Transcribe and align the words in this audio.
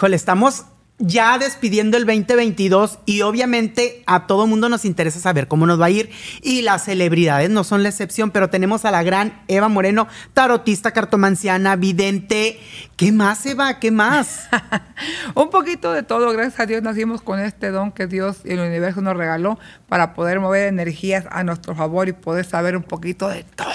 Híjole, 0.00 0.16
estamos 0.16 0.64
ya 0.96 1.36
despidiendo 1.36 1.98
el 1.98 2.06
2022 2.06 3.00
y 3.04 3.20
obviamente 3.20 4.02
a 4.06 4.26
todo 4.26 4.46
mundo 4.46 4.70
nos 4.70 4.86
interesa 4.86 5.20
saber 5.20 5.46
cómo 5.46 5.66
nos 5.66 5.78
va 5.78 5.84
a 5.84 5.90
ir 5.90 6.08
y 6.40 6.62
las 6.62 6.86
celebridades 6.86 7.50
no 7.50 7.64
son 7.64 7.82
la 7.82 7.90
excepción, 7.90 8.30
pero 8.30 8.48
tenemos 8.48 8.86
a 8.86 8.92
la 8.92 9.02
gran 9.02 9.42
Eva 9.46 9.68
Moreno, 9.68 10.08
tarotista, 10.32 10.92
cartomanciana, 10.92 11.76
vidente. 11.76 12.58
¿Qué 12.96 13.12
más, 13.12 13.44
Eva? 13.44 13.78
¿Qué 13.78 13.90
más? 13.90 14.48
Un 15.34 15.50
poquito 15.50 15.92
de 15.92 16.02
todo, 16.02 16.32
gracias 16.32 16.60
a 16.60 16.64
Dios 16.64 16.82
nacimos 16.82 17.20
con 17.20 17.38
este 17.38 17.70
don 17.70 17.92
que 17.92 18.06
Dios 18.06 18.38
y 18.46 18.52
el 18.52 18.60
universo 18.60 19.02
nos 19.02 19.18
regaló 19.18 19.58
para 19.86 20.14
poder 20.14 20.40
mover 20.40 20.68
energías 20.68 21.26
a 21.30 21.44
nuestro 21.44 21.74
favor 21.74 22.08
y 22.08 22.14
poder 22.14 22.46
saber 22.46 22.74
un 22.74 22.84
poquito 22.84 23.28
de 23.28 23.44
todo. 23.44 23.68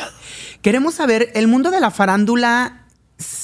Queremos 0.63 0.95
saber, 0.95 1.29
el 1.35 1.47
mundo 1.47 1.69
de 1.69 1.81
la 1.81 1.91
farándula 1.91 2.84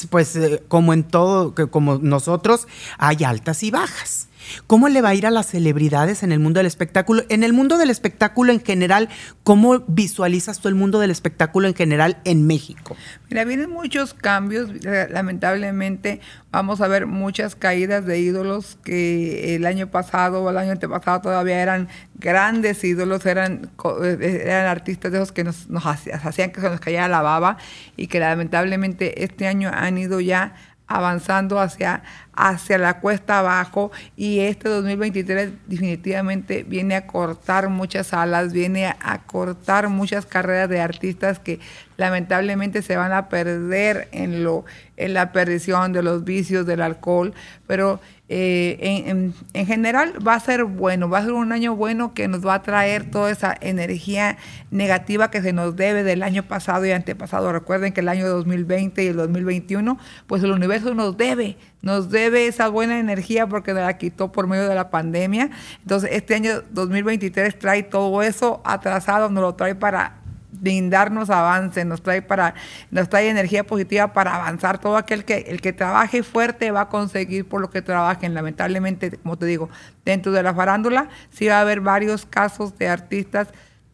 pues 0.10 0.36
eh, 0.36 0.64
como 0.68 0.94
en 0.94 1.04
todo, 1.04 1.54
como 1.70 1.98
nosotros, 1.98 2.68
hay 2.98 3.24
altas 3.24 3.64
y 3.64 3.72
bajas. 3.72 4.28
¿Cómo 4.68 4.90
le 4.90 5.02
va 5.02 5.10
a 5.10 5.16
ir 5.16 5.26
a 5.26 5.32
las 5.32 5.48
celebridades 5.48 6.24
en 6.24 6.32
el 6.32 6.40
mundo 6.40 6.60
del 6.60 6.68
espectáculo? 6.68 7.24
En 7.30 7.44
el 7.44 7.54
mundo 7.54 7.78
del 7.78 7.90
espectáculo 7.90 8.52
en 8.52 8.62
general, 8.62 9.10
¿cómo 9.44 9.80
visualizas 9.88 10.60
tú 10.60 10.68
el 10.68 10.76
mundo 10.76 11.00
del 11.00 11.12
espectáculo 11.12 11.68
en 11.68 11.76
general 11.76 12.18
en 12.26 12.48
México? 12.48 12.96
Mira, 13.30 13.44
vienen 13.46 13.70
muchos 13.70 14.14
cambios. 14.14 14.70
Lamentablemente 14.84 16.22
vamos 16.52 16.82
a 16.82 16.88
ver 16.88 17.08
muchas 17.08 17.56
caídas 17.56 18.06
de 18.06 18.20
ídolos 18.20 18.78
que 18.84 19.56
el 19.56 19.66
año 19.66 19.88
pasado 19.88 20.44
o 20.44 20.50
el 20.50 20.58
año 20.58 20.72
antepasado 20.72 21.22
todavía 21.22 21.62
eran 21.62 21.88
grandes 22.16 22.84
ídolos, 22.84 23.26
eran, 23.26 23.70
eh, 24.04 24.44
eran 24.46 24.66
artistas 24.68 25.12
de 25.12 25.18
esos 25.18 25.32
que 25.32 25.44
nos, 25.44 25.70
nos 25.70 25.86
hacían 25.86 26.52
que 26.52 26.62
se 26.62 26.70
nos 26.70 26.80
cayera 26.80 27.08
la 27.08 27.22
baba 27.22 27.58
y 27.96 28.08
que 28.08 28.20
lamentablemente 28.20 29.24
este 29.24 29.48
año 29.48 29.72
han 29.74 29.98
ido 29.98 30.20
ya 30.20 30.54
avanzando 30.88 31.60
hacia, 31.60 32.04
hacia 32.34 32.78
la 32.78 33.00
cuesta 33.00 33.40
abajo 33.40 33.92
y 34.16 34.40
este 34.40 34.70
2023 34.70 35.52
definitivamente 35.68 36.64
viene 36.64 36.96
a 36.96 37.08
cortar 37.08 37.70
muchas 37.70 38.14
alas, 38.14 38.54
viene 38.54 38.88
a, 38.88 39.22
cortar 39.26 39.90
muchas 39.90 40.26
carreras 40.26 40.70
de 40.70 40.82
artistas 40.82 41.40
que 41.40 41.60
lamentablemente 41.98 42.82
se 42.82 42.96
van 42.96 43.12
a 43.12 43.30
perder 43.30 44.08
en, 44.12 44.44
lo, 44.44 44.66
en 44.98 45.14
la 45.14 45.32
perdición 45.32 45.94
de 45.94 46.04
los 46.04 46.24
vicios 46.24 46.66
del 46.66 46.82
alcohol, 46.82 47.34
pero 47.68 48.00
eh, 48.34 49.04
en, 49.08 49.66
general 49.66 50.26
va 50.26 50.36
a 50.36 50.40
ser 50.40 50.64
bueno, 50.64 51.10
va 51.10 51.18
a 51.18 51.24
ser 51.24 51.34
un 51.34 51.52
año 51.52 51.76
bueno 51.76 52.14
que 52.14 52.30
nos 52.30 52.48
va 52.48 52.54
a 52.54 52.64
traer 52.64 53.12
toda 53.12 53.30
esa 53.30 53.58
energía 53.60 54.38
negativa 54.72 55.30
que 55.30 55.42
se 55.42 55.52
nos 55.52 55.76
debe 55.76 56.04
del 56.04 56.24
año 56.24 56.44
pasado 56.44 56.86
y 56.86 56.92
antepasado. 56.92 57.52
Recuerden 57.52 57.92
que 57.92 58.00
el 58.00 58.08
año 58.08 58.30
2020 58.30 59.04
y 59.04 59.08
el 59.08 59.18
2021, 59.18 60.00
pues 60.28 60.42
el 60.44 60.52
universo 60.52 60.94
nos 60.96 61.18
debe, 61.18 61.58
nos 61.82 62.10
debe 62.10 62.31
esa 62.36 62.68
buena 62.68 63.00
energía 63.00 63.48
porque 63.48 63.74
la 63.74 63.98
quitó 63.98 64.32
por 64.32 64.48
medio 64.48 64.68
de 64.68 64.76
la 64.76 64.90
pandemia. 64.90 65.50
Entonces 65.82 66.10
este 66.14 66.36
año 66.36 66.62
2023 66.72 67.58
trae 67.60 67.84
todo 67.84 68.22
eso 68.22 68.62
atrasado, 68.64 69.30
nos 69.30 69.42
lo 69.42 69.56
trae 69.56 69.76
para 69.76 70.22
brindarnos 70.52 71.30
avance, 71.30 71.84
nos 71.86 72.02
trae 72.02 72.22
para, 72.22 72.54
nos 72.92 73.10
trae 73.10 73.30
energía 73.30 73.64
positiva 73.66 74.14
para 74.14 74.36
avanzar. 74.36 74.80
Todo 74.80 74.98
aquel 74.98 75.26
que, 75.26 75.46
el 75.48 75.60
que 75.60 75.74
trabaje 75.74 76.24
fuerte 76.24 76.72
va 76.72 76.82
a 76.82 76.90
conseguir 76.90 77.48
por 77.48 77.62
lo 77.62 77.70
que 77.70 77.82
trabajen. 77.82 78.34
Lamentablemente, 78.34 79.18
como 79.18 79.38
te 79.38 79.46
digo, 79.46 79.70
dentro 80.06 80.32
de 80.32 80.44
la 80.44 80.54
farándula 80.54 81.10
sí 81.32 81.48
va 81.48 81.58
a 81.58 81.62
haber 81.62 81.82
varios 81.82 82.26
casos 82.26 82.78
de 82.78 82.88
artistas 82.88 83.50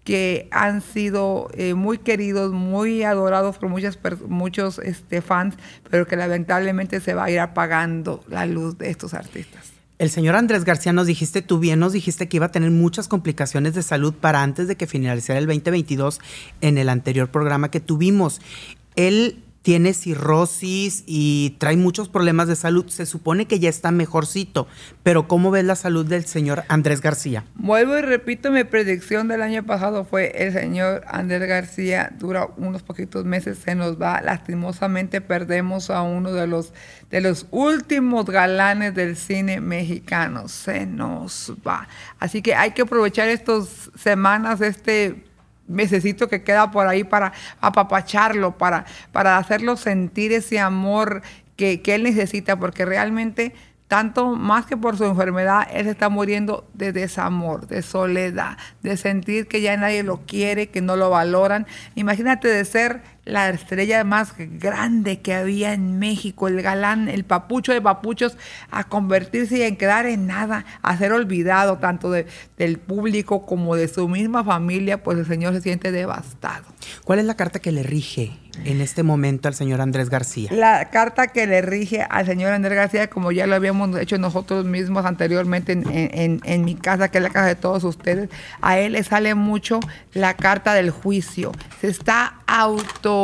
que 0.07 0.47
han 0.51 0.79
sido 0.79 1.49
eh, 1.53 1.73
muy 1.73 1.97
queridos, 1.97 2.53
muy 2.53 3.03
adorados 3.03 3.57
por 3.57 3.67
muchas 3.67 3.99
muchos 4.29 4.79
este, 4.79 5.21
fans, 5.21 5.55
pero 5.91 6.07
que 6.07 6.15
lamentablemente 6.15 7.01
se 7.01 7.13
va 7.13 7.25
a 7.25 7.29
ir 7.29 7.41
apagando 7.41 8.23
la 8.29 8.45
luz 8.45 8.77
de 8.77 8.89
estos 8.89 9.13
artistas. 9.13 9.73
El 9.99 10.09
señor 10.09 10.37
Andrés 10.37 10.63
García 10.63 10.93
nos 10.93 11.07
dijiste, 11.07 11.41
tú 11.41 11.59
bien 11.59 11.81
nos 11.81 11.91
dijiste 11.91 12.29
que 12.29 12.37
iba 12.37 12.45
a 12.45 12.51
tener 12.53 12.71
muchas 12.71 13.09
complicaciones 13.09 13.73
de 13.73 13.83
salud 13.83 14.13
para 14.13 14.43
antes 14.43 14.69
de 14.69 14.77
que 14.77 14.87
finalizara 14.87 15.39
el 15.39 15.45
2022 15.45 16.21
en 16.61 16.77
el 16.77 16.87
anterior 16.87 17.29
programa 17.29 17.69
que 17.69 17.81
tuvimos. 17.81 18.39
Él 18.95 19.43
tiene 19.61 19.93
cirrosis 19.93 21.03
y 21.05 21.55
trae 21.59 21.75
muchos 21.75 22.07
problemas 22.09 22.47
de 22.47 22.55
salud. 22.55 22.87
Se 22.87 23.05
supone 23.05 23.47
que 23.47 23.59
ya 23.59 23.69
está 23.69 23.91
mejorcito, 23.91 24.67
pero 25.03 25.27
¿cómo 25.27 25.51
ves 25.51 25.65
la 25.65 25.75
salud 25.75 26.05
del 26.05 26.25
señor 26.25 26.63
Andrés 26.69 27.01
García? 27.01 27.43
Vuelvo 27.55 27.97
y 27.97 28.01
repito, 28.01 28.51
mi 28.51 28.63
predicción 28.63 29.27
del 29.27 29.41
año 29.41 29.65
pasado 29.65 30.05
fue 30.05 30.31
el 30.35 30.53
señor 30.53 31.03
Andrés 31.07 31.47
García 31.47 32.13
dura 32.17 32.47
unos 32.57 32.83
poquitos 32.83 33.25
meses, 33.25 33.57
se 33.57 33.75
nos 33.75 34.01
va, 34.01 34.21
lastimosamente 34.21 35.21
perdemos 35.21 35.89
a 35.89 36.01
uno 36.01 36.31
de 36.31 36.47
los, 36.47 36.73
de 37.09 37.21
los 37.21 37.47
últimos 37.51 38.25
galanes 38.25 38.95
del 38.95 39.17
cine 39.17 39.59
mexicano, 39.59 40.47
se 40.47 40.85
nos 40.85 41.53
va. 41.67 41.87
Así 42.19 42.41
que 42.41 42.55
hay 42.55 42.71
que 42.71 42.83
aprovechar 42.83 43.27
estas 43.27 43.91
semanas, 43.95 44.61
este 44.61 45.26
necesito 45.67 46.27
que 46.27 46.43
queda 46.43 46.71
por 46.71 46.87
ahí 46.87 47.03
para 47.03 47.33
apapacharlo, 47.61 48.57
para, 48.57 48.85
para 49.11 49.37
hacerlo 49.37 49.77
sentir 49.77 50.31
ese 50.31 50.59
amor 50.59 51.21
que, 51.55 51.81
que 51.81 51.95
él 51.95 52.03
necesita, 52.03 52.57
porque 52.57 52.85
realmente 52.85 53.53
tanto 53.87 54.35
más 54.35 54.65
que 54.65 54.75
por 54.75 54.97
su 54.97 55.05
enfermedad, 55.05 55.67
él 55.71 55.87
está 55.87 56.09
muriendo 56.09 56.67
de 56.73 56.91
desamor, 56.91 57.67
de 57.67 57.81
soledad, 57.81 58.57
de 58.83 58.97
sentir 58.97 59.47
que 59.47 59.61
ya 59.61 59.77
nadie 59.77 60.03
lo 60.03 60.25
quiere, 60.25 60.67
que 60.67 60.81
no 60.81 60.97
lo 60.97 61.09
valoran. 61.09 61.65
Imagínate 61.95 62.49
de 62.49 62.65
ser 62.65 63.01
la 63.27 63.49
estrella 63.49 64.03
más 64.03 64.33
grande 64.37 65.21
que 65.21 65.33
había 65.33 65.73
en 65.73 65.99
México, 65.99 66.47
el 66.47 66.61
galán, 66.61 67.09
el 67.09 67.23
papucho 67.23 67.73
de 67.73 67.81
papuchos, 67.81 68.37
a 68.71 68.85
convertirse 68.85 69.57
y 69.57 69.61
en 69.63 69.75
quedar 69.75 70.05
en 70.05 70.27
nada, 70.27 70.65
a 70.81 70.97
ser 70.97 71.11
olvidado 71.11 71.77
tanto 71.77 72.11
del 72.11 72.77
público 72.79 73.45
como 73.45 73.75
de 73.75 73.87
su 73.87 74.07
misma 74.07 74.43
familia, 74.43 75.03
pues 75.03 75.17
el 75.17 75.25
Señor 75.25 75.53
se 75.53 75.61
siente 75.61 75.91
devastado. 75.91 76.65
¿Cuál 77.03 77.19
es 77.19 77.25
la 77.25 77.35
carta 77.35 77.59
que 77.59 77.71
le 77.71 77.83
rige 77.83 78.37
en 78.63 78.81
este 78.81 79.03
momento 79.03 79.47
al 79.47 79.53
señor 79.53 79.81
Andrés 79.81 80.09
García? 80.09 80.49
La 80.51 80.89
carta 80.89 81.27
que 81.27 81.45
le 81.47 81.61
rige 81.61 82.05
al 82.09 82.25
señor 82.25 82.53
Andrés 82.53 82.75
García, 82.75 83.09
como 83.09 83.31
ya 83.31 83.47
lo 83.47 83.55
habíamos 83.55 83.97
hecho 83.99 84.17
nosotros 84.17 84.65
mismos 84.65 85.05
anteriormente 85.05 85.73
en, 85.73 86.41
en 86.43 86.65
mi 86.65 86.75
casa, 86.75 87.09
que 87.09 87.17
es 87.17 87.23
la 87.23 87.29
casa 87.29 87.47
de 87.47 87.55
todos 87.55 87.83
ustedes, 87.83 88.29
a 88.61 88.79
él 88.79 88.93
le 88.93 89.03
sale 89.03 89.35
mucho 89.35 89.79
la 90.13 90.35
carta 90.35 90.73
del 90.73 90.91
juicio. 90.91 91.51
Se 91.81 91.87
está 91.87 92.39
auto 92.47 93.16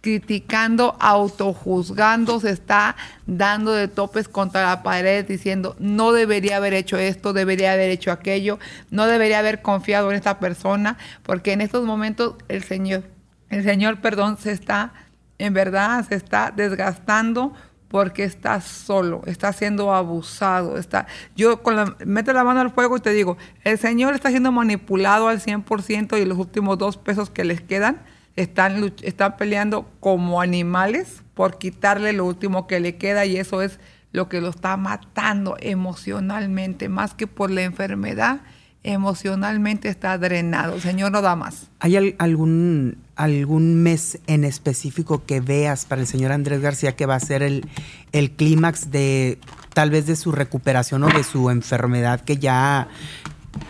criticando, 0.00 0.96
autojuzgando, 1.00 2.40
se 2.40 2.50
está 2.50 2.96
dando 3.26 3.72
de 3.72 3.88
topes 3.88 4.28
contra 4.28 4.62
la 4.62 4.82
pared 4.82 5.24
diciendo 5.26 5.74
no 5.78 6.12
debería 6.12 6.56
haber 6.56 6.74
hecho 6.74 6.96
esto, 6.96 7.32
debería 7.32 7.72
haber 7.72 7.90
hecho 7.90 8.12
aquello, 8.12 8.58
no 8.90 9.06
debería 9.06 9.40
haber 9.40 9.60
confiado 9.60 10.10
en 10.10 10.16
esta 10.16 10.38
persona, 10.38 10.96
porque 11.24 11.52
en 11.52 11.60
estos 11.60 11.84
momentos 11.84 12.36
el 12.48 12.62
Señor, 12.62 13.02
el 13.50 13.64
Señor, 13.64 14.00
perdón, 14.00 14.38
se 14.38 14.52
está, 14.52 14.92
en 15.38 15.52
verdad, 15.52 16.06
se 16.08 16.14
está 16.14 16.52
desgastando 16.54 17.52
porque 17.88 18.22
está 18.22 18.60
solo, 18.60 19.22
está 19.26 19.52
siendo 19.52 19.94
abusado, 19.94 20.78
está 20.78 21.06
yo 21.34 21.62
con 21.62 21.74
la 21.74 21.96
mete 22.04 22.32
la 22.32 22.44
mano 22.44 22.60
al 22.60 22.70
fuego 22.70 22.98
y 22.98 23.00
te 23.00 23.10
digo, 23.10 23.36
el 23.64 23.78
Señor 23.78 24.14
está 24.14 24.28
siendo 24.28 24.52
manipulado 24.52 25.26
al 25.28 25.40
100% 25.40 26.20
y 26.20 26.24
los 26.24 26.38
últimos 26.38 26.78
dos 26.78 26.98
pesos 26.98 27.30
que 27.30 27.44
les 27.44 27.62
quedan 27.62 28.02
están, 28.38 28.94
están 29.02 29.36
peleando 29.36 29.90
como 29.98 30.40
animales 30.40 31.22
por 31.34 31.58
quitarle 31.58 32.12
lo 32.12 32.24
último 32.24 32.68
que 32.68 32.78
le 32.78 32.96
queda 32.96 33.26
y 33.26 33.36
eso 33.36 33.62
es 33.62 33.80
lo 34.12 34.28
que 34.28 34.40
lo 34.40 34.50
está 34.50 34.76
matando 34.76 35.56
emocionalmente, 35.60 36.88
más 36.88 37.14
que 37.14 37.26
por 37.26 37.50
la 37.50 37.62
enfermedad, 37.62 38.40
emocionalmente 38.84 39.88
está 39.88 40.16
drenado. 40.18 40.80
Señor 40.80 41.10
no 41.10 41.20
da 41.20 41.34
más. 41.34 41.68
¿Hay 41.80 42.14
algún, 42.18 42.98
algún 43.16 43.82
mes 43.82 44.20
en 44.28 44.44
específico 44.44 45.24
que 45.26 45.40
veas 45.40 45.84
para 45.84 46.00
el 46.00 46.06
señor 46.06 46.30
Andrés 46.30 46.60
García 46.60 46.94
que 46.94 47.06
va 47.06 47.16
a 47.16 47.20
ser 47.20 47.42
el, 47.42 47.68
el 48.12 48.30
clímax 48.30 48.92
de 48.92 49.38
tal 49.74 49.90
vez 49.90 50.06
de 50.06 50.14
su 50.14 50.30
recuperación 50.30 51.02
o 51.02 51.08
de 51.08 51.24
su 51.24 51.50
enfermedad 51.50 52.20
que 52.20 52.36
ya 52.36 52.88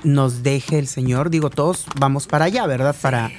nos 0.05 0.43
deje 0.43 0.79
el 0.79 0.87
Señor. 0.87 1.31
Digo, 1.31 1.50
todos 1.50 1.87
vamos 1.99 2.26
para 2.26 2.46
allá, 2.46 2.67
¿verdad? 2.67 2.94
Para 3.00 3.31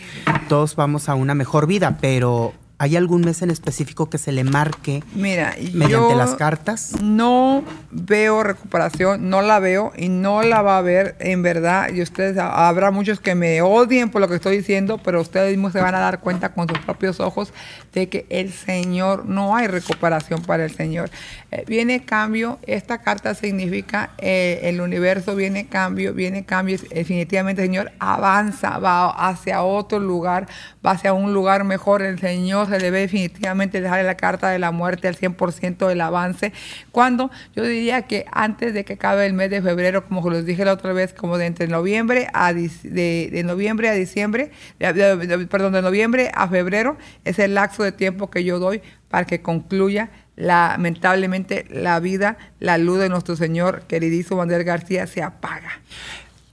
todos 0.48 0.76
vamos 0.76 1.10
a 1.10 1.16
una 1.16 1.36
mejor 1.36 1.68
vida, 1.68 1.98
pero 2.02 2.54
¿Hay 2.82 2.96
algún 2.96 3.22
mes 3.22 3.42
en 3.42 3.52
específico 3.52 4.10
que 4.10 4.18
se 4.18 4.32
le 4.32 4.46
marque 4.46 5.04
Mira, 5.14 5.54
mediante 5.74 6.16
las 6.16 6.36
cartas? 6.36 7.02
No 7.02 7.62
veo 7.92 8.42
recuperación, 8.42 9.30
no 9.30 9.42
la 9.42 9.60
veo 9.60 9.92
y 9.98 10.08
no 10.08 10.44
la 10.44 10.62
va 10.62 10.78
a 10.78 10.82
ver 10.82 11.18
en 11.20 11.44
verdad. 11.44 11.90
Y 11.94 12.02
ustedes, 12.02 12.38
habrá 12.38 12.92
muchos 12.92 13.20
que 13.20 13.36
me 13.36 13.62
odien 13.62 14.10
por 14.10 14.22
lo 14.22 14.30
que 14.30 14.36
estoy 14.36 14.56
diciendo, 14.56 14.98
pero 15.04 15.20
ustedes 15.20 15.52
mismos 15.52 15.74
se 15.74 15.82
van 15.82 15.94
a 15.94 16.00
dar 16.00 16.22
cuenta 16.22 16.54
con 16.54 16.70
sus 16.70 16.80
propios 16.80 17.20
ojos 17.20 17.52
de 17.94 18.08
que 18.08 18.26
el 18.30 18.54
Señor, 18.54 19.26
no 19.26 19.58
hay 19.58 19.68
recuperación 19.68 20.42
para 20.44 20.64
el 20.64 20.72
Señor. 20.72 21.10
Eh, 21.52 21.66
viene 21.68 22.06
cambio, 22.06 22.60
esta 22.66 23.00
carta 23.00 23.36
significa 23.36 24.12
eh, 24.20 24.62
el 24.64 24.80
universo 24.80 25.36
viene 25.36 25.68
cambio, 25.68 26.14
viene 26.14 26.46
cambio. 26.46 26.78
Definitivamente 26.94 27.62
el 27.62 27.68
Señor 27.68 27.92
avanza, 28.00 28.78
va 28.78 29.10
hacia 29.10 29.64
otro 29.64 30.00
lugar, 30.00 30.48
va 30.86 30.92
hacia 30.92 31.12
un 31.12 31.34
lugar 31.34 31.66
mejor. 31.66 32.04
El 32.04 32.20
Señor 32.20 32.69
se 32.70 32.80
le 32.80 32.92
ve 32.92 33.00
definitivamente 33.00 33.82
dejarle 33.82 34.04
la 34.04 34.18
carta 34.18 34.50
de 34.50 34.60
la 34.60 34.72
muerte 34.72 35.08
al 35.08 35.18
100% 35.18 35.88
del 35.88 36.02
avance, 36.02 36.54
cuando 36.92 37.32
yo 37.56 37.64
diría 37.64 38.04
que 38.04 38.26
antes 38.32 38.74
de 38.74 38.86
que 38.86 38.94
acabe 38.94 39.26
el 39.26 39.34
mes 39.34 39.50
de 39.50 39.62
febrero, 39.62 40.06
como 40.06 40.30
les 40.30 40.46
dije 40.46 40.66
la 40.66 40.74
otra 40.74 40.94
vez, 40.94 41.14
como 41.14 41.38
de 41.38 41.46
entre 41.46 41.68
noviembre 41.68 42.28
a, 42.34 42.54
de, 42.54 43.42
noviembre 43.46 43.90
a 43.90 43.94
diciembre, 43.94 44.52
perdón, 44.78 45.74
de 45.74 45.82
noviembre 45.82 46.32
a 46.34 46.48
febrero, 46.48 46.98
es 47.26 47.40
el 47.40 47.56
lapso 47.56 47.84
de 47.84 47.92
tiempo 47.92 48.30
que 48.30 48.44
yo 48.44 48.60
doy 48.60 48.82
para 49.10 49.26
que 49.26 49.42
concluya 49.42 50.10
lamentablemente 50.36 51.66
la 51.70 52.00
vida, 52.00 52.38
la 52.60 52.78
luz 52.78 53.00
de 53.00 53.10
nuestro 53.10 53.36
Señor 53.36 53.82
queridísimo 53.88 54.38
Manuel 54.38 54.64
García 54.64 55.06
se 55.06 55.22
apaga. 55.22 55.82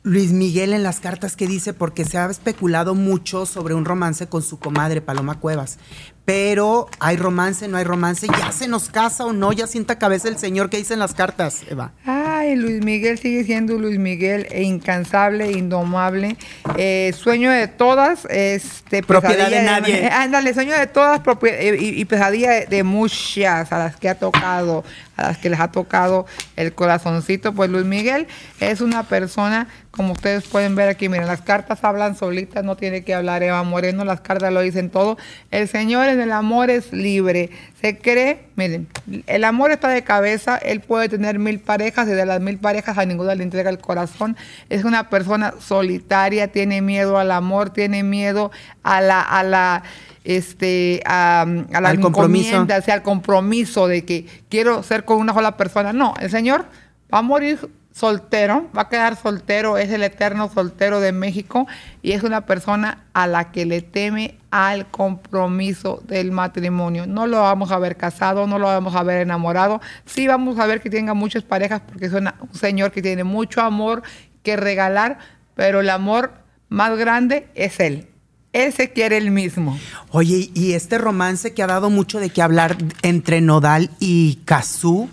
Luis 0.06 0.30
Miguel 0.30 0.72
en 0.72 0.84
las 0.84 1.00
cartas 1.00 1.34
que 1.34 1.48
dice, 1.48 1.74
porque 1.74 2.04
se 2.04 2.16
ha 2.16 2.30
especulado 2.30 2.94
mucho 2.94 3.44
sobre 3.44 3.74
un 3.74 3.84
romance 3.84 4.28
con 4.28 4.40
su 4.40 4.60
comadre 4.60 5.00
Paloma 5.00 5.40
Cuevas, 5.40 5.80
pero 6.24 6.88
hay 7.00 7.16
romance, 7.16 7.66
no 7.66 7.76
hay 7.76 7.82
romance, 7.82 8.28
ya 8.28 8.52
se 8.52 8.68
nos 8.68 8.88
casa 8.88 9.24
o 9.24 9.32
no, 9.32 9.52
ya 9.52 9.66
sienta 9.66 9.98
cabeza 9.98 10.28
el 10.28 10.38
señor 10.38 10.70
que 10.70 10.76
dice 10.76 10.94
en 10.94 11.00
las 11.00 11.12
cartas, 11.12 11.62
Eva. 11.68 11.90
Ay, 12.04 12.54
Luis 12.54 12.84
Miguel 12.84 13.18
sigue 13.18 13.42
siendo 13.42 13.78
Luis 13.78 13.98
Miguel, 13.98 14.46
e 14.50 14.62
incansable, 14.62 15.50
indomable, 15.50 16.36
eh, 16.76 17.12
sueño 17.16 17.50
de 17.50 17.66
todas, 17.66 18.26
este, 18.26 19.02
propiedad 19.02 19.50
de 19.50 19.62
nadie. 19.62 20.08
ándale, 20.12 20.54
sueño 20.54 20.78
de 20.78 20.86
todas 20.86 21.20
eh, 21.42 21.76
y, 21.80 22.04
pesadilla 22.04 22.64
de, 22.64 22.82
muchas 22.84 23.72
a 23.72 23.78
las 23.78 23.96
que 23.96 24.08
ha 24.08 24.16
tocado, 24.16 24.84
a 25.16 25.22
las 25.22 25.38
que 25.38 25.50
les 25.50 25.60
ha 25.60 25.70
tocado 25.72 26.26
el 26.56 26.72
corazoncito, 26.74 27.54
pues 27.54 27.70
Luis 27.70 27.84
Miguel 27.84 28.26
es 28.60 28.80
una 28.80 29.04
persona, 29.04 29.68
como 29.90 30.12
ustedes 30.12 30.44
pueden 30.46 30.74
ver 30.74 30.88
aquí, 30.88 31.08
miren, 31.08 31.26
las 31.26 31.40
cartas 31.40 31.82
hablan 31.82 32.16
solitas, 32.16 32.64
no 32.64 32.76
tiene 32.76 33.02
que 33.02 33.14
hablar 33.14 33.42
Eva 33.42 33.62
Moreno, 33.62 34.04
las 34.04 34.20
cartas 34.20 34.52
lo 34.52 34.60
dicen 34.60 34.90
todo. 34.90 35.16
El 35.50 35.68
Señor 35.68 36.08
el 36.08 36.32
amor 36.32 36.70
es 36.70 36.92
libre. 36.92 37.50
Se 37.80 37.98
cree, 37.98 38.44
miren, 38.56 38.88
el 39.26 39.44
amor 39.44 39.70
está 39.70 39.88
de 39.88 40.02
cabeza, 40.02 40.56
él 40.56 40.80
puede 40.80 41.08
tener 41.08 41.38
mil 41.38 41.60
parejas 41.60 42.08
y 42.08 42.12
de 42.12 42.26
las 42.26 42.40
mil 42.40 42.58
parejas 42.58 42.98
a 42.98 43.04
ninguna 43.06 43.34
le 43.34 43.42
entrega 43.42 43.70
el 43.70 43.78
corazón. 43.78 44.36
Es 44.68 44.84
una 44.84 45.08
persona 45.08 45.54
solitaria, 45.60 46.48
tiene 46.48 46.82
miedo 46.82 47.18
al 47.18 47.30
amor, 47.30 47.70
tiene 47.70 48.02
miedo 48.02 48.50
a 48.82 49.00
la, 49.00 49.20
a 49.20 49.42
la 49.42 49.82
este 50.26 51.02
a, 51.06 51.46
la 51.70 51.88
al 51.88 52.00
compromiso. 52.00 52.66
sea, 52.66 52.94
al 52.94 53.02
compromiso 53.02 53.86
de 53.86 54.04
que 54.04 54.26
quiero 54.48 54.82
ser 54.82 55.04
con 55.04 55.18
una 55.18 55.32
sola 55.32 55.56
persona. 55.56 55.92
No, 55.92 56.14
el 56.20 56.30
Señor 56.30 56.66
va 57.12 57.18
a 57.18 57.22
morir 57.22 57.58
soltero, 57.92 58.68
va 58.76 58.82
a 58.82 58.88
quedar 58.90 59.16
soltero, 59.16 59.78
es 59.78 59.90
el 59.90 60.02
eterno 60.02 60.50
soltero 60.52 61.00
de 61.00 61.12
México 61.12 61.66
y 62.02 62.12
es 62.12 62.24
una 62.24 62.44
persona 62.44 63.04
a 63.14 63.26
la 63.26 63.52
que 63.52 63.64
le 63.64 63.80
teme 63.80 64.36
al 64.50 64.90
compromiso 64.90 66.02
del 66.06 66.30
matrimonio. 66.30 67.06
No 67.06 67.26
lo 67.26 67.40
vamos 67.40 67.70
a 67.70 67.78
ver 67.78 67.96
casado, 67.96 68.46
no 68.46 68.58
lo 68.58 68.66
vamos 68.66 68.94
a 68.96 69.02
ver 69.02 69.22
enamorado, 69.22 69.80
sí 70.04 70.26
vamos 70.26 70.58
a 70.58 70.66
ver 70.66 70.82
que 70.82 70.90
tenga 70.90 71.14
muchas 71.14 71.44
parejas 71.44 71.80
porque 71.86 72.06
es 72.06 72.12
un 72.12 72.28
señor 72.52 72.90
que 72.90 73.00
tiene 73.00 73.24
mucho 73.24 73.62
amor 73.62 74.02
que 74.42 74.56
regalar, 74.56 75.18
pero 75.54 75.80
el 75.80 75.88
amor 75.88 76.32
más 76.68 76.98
grande 76.98 77.48
es 77.54 77.80
él. 77.80 78.08
Él 78.56 78.72
se 78.72 78.90
quiere 78.90 79.18
el 79.18 79.30
mismo. 79.30 79.78
Oye, 80.12 80.50
y 80.54 80.72
este 80.72 80.96
romance 80.96 81.52
que 81.52 81.62
ha 81.62 81.66
dado 81.66 81.90
mucho 81.90 82.20
de 82.20 82.30
qué 82.30 82.40
hablar 82.40 82.78
entre 83.02 83.42
Nodal 83.42 83.90
y 84.00 84.38
Cazú, 84.46 85.10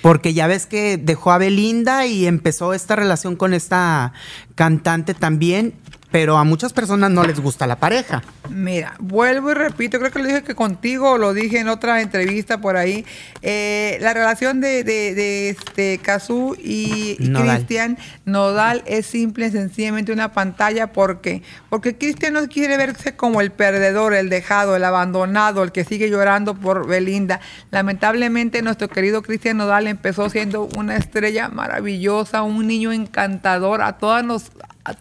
porque 0.00 0.32
ya 0.32 0.46
ves 0.46 0.64
que 0.64 0.96
dejó 0.96 1.30
a 1.30 1.36
Belinda 1.36 2.06
y 2.06 2.26
empezó 2.26 2.72
esta 2.72 2.96
relación 2.96 3.36
con 3.36 3.52
esta 3.52 4.14
cantante 4.54 5.12
también 5.12 5.74
pero 6.10 6.38
a 6.38 6.44
muchas 6.44 6.72
personas 6.72 7.10
no 7.10 7.24
les 7.24 7.38
gusta 7.40 7.66
la 7.66 7.76
pareja. 7.76 8.22
Mira, 8.48 8.94
vuelvo 8.98 9.52
y 9.52 9.54
repito, 9.54 9.98
creo 9.98 10.10
que 10.10 10.18
lo 10.18 10.24
dije 10.26 10.42
que 10.42 10.54
contigo, 10.54 11.18
lo 11.18 11.32
dije 11.32 11.60
en 11.60 11.68
otra 11.68 12.00
entrevista 12.00 12.60
por 12.60 12.76
ahí, 12.76 13.04
eh, 13.42 13.98
la 14.00 14.12
relación 14.12 14.60
de, 14.60 14.82
de, 14.82 15.50
este 15.50 15.98
Cazú 15.98 16.56
y, 16.58 17.16
Cristian 17.16 17.96
Nodal 18.24 18.82
es 18.86 19.06
simple 19.06 19.46
y 19.46 19.50
sencillamente 19.50 20.12
una 20.12 20.32
pantalla, 20.32 20.92
¿por 20.92 21.20
qué? 21.20 21.42
Porque 21.68 21.96
Cristian 21.96 22.34
no 22.34 22.48
quiere 22.48 22.76
verse 22.76 23.14
como 23.14 23.40
el 23.40 23.52
perdedor, 23.52 24.14
el 24.14 24.28
dejado, 24.30 24.74
el 24.74 24.84
abandonado, 24.84 25.62
el 25.62 25.70
que 25.70 25.84
sigue 25.84 26.10
llorando 26.10 26.54
por 26.54 26.88
Belinda. 26.88 27.40
Lamentablemente 27.70 28.62
nuestro 28.62 28.88
querido 28.88 29.22
Cristian 29.22 29.58
Nodal 29.58 29.86
empezó 29.86 30.28
siendo 30.28 30.68
una 30.76 30.96
estrella 30.96 31.48
maravillosa, 31.48 32.42
un 32.42 32.66
niño 32.66 32.92
encantador, 32.92 33.82
a 33.82 33.98
todas 33.98 34.24
nos 34.24 34.50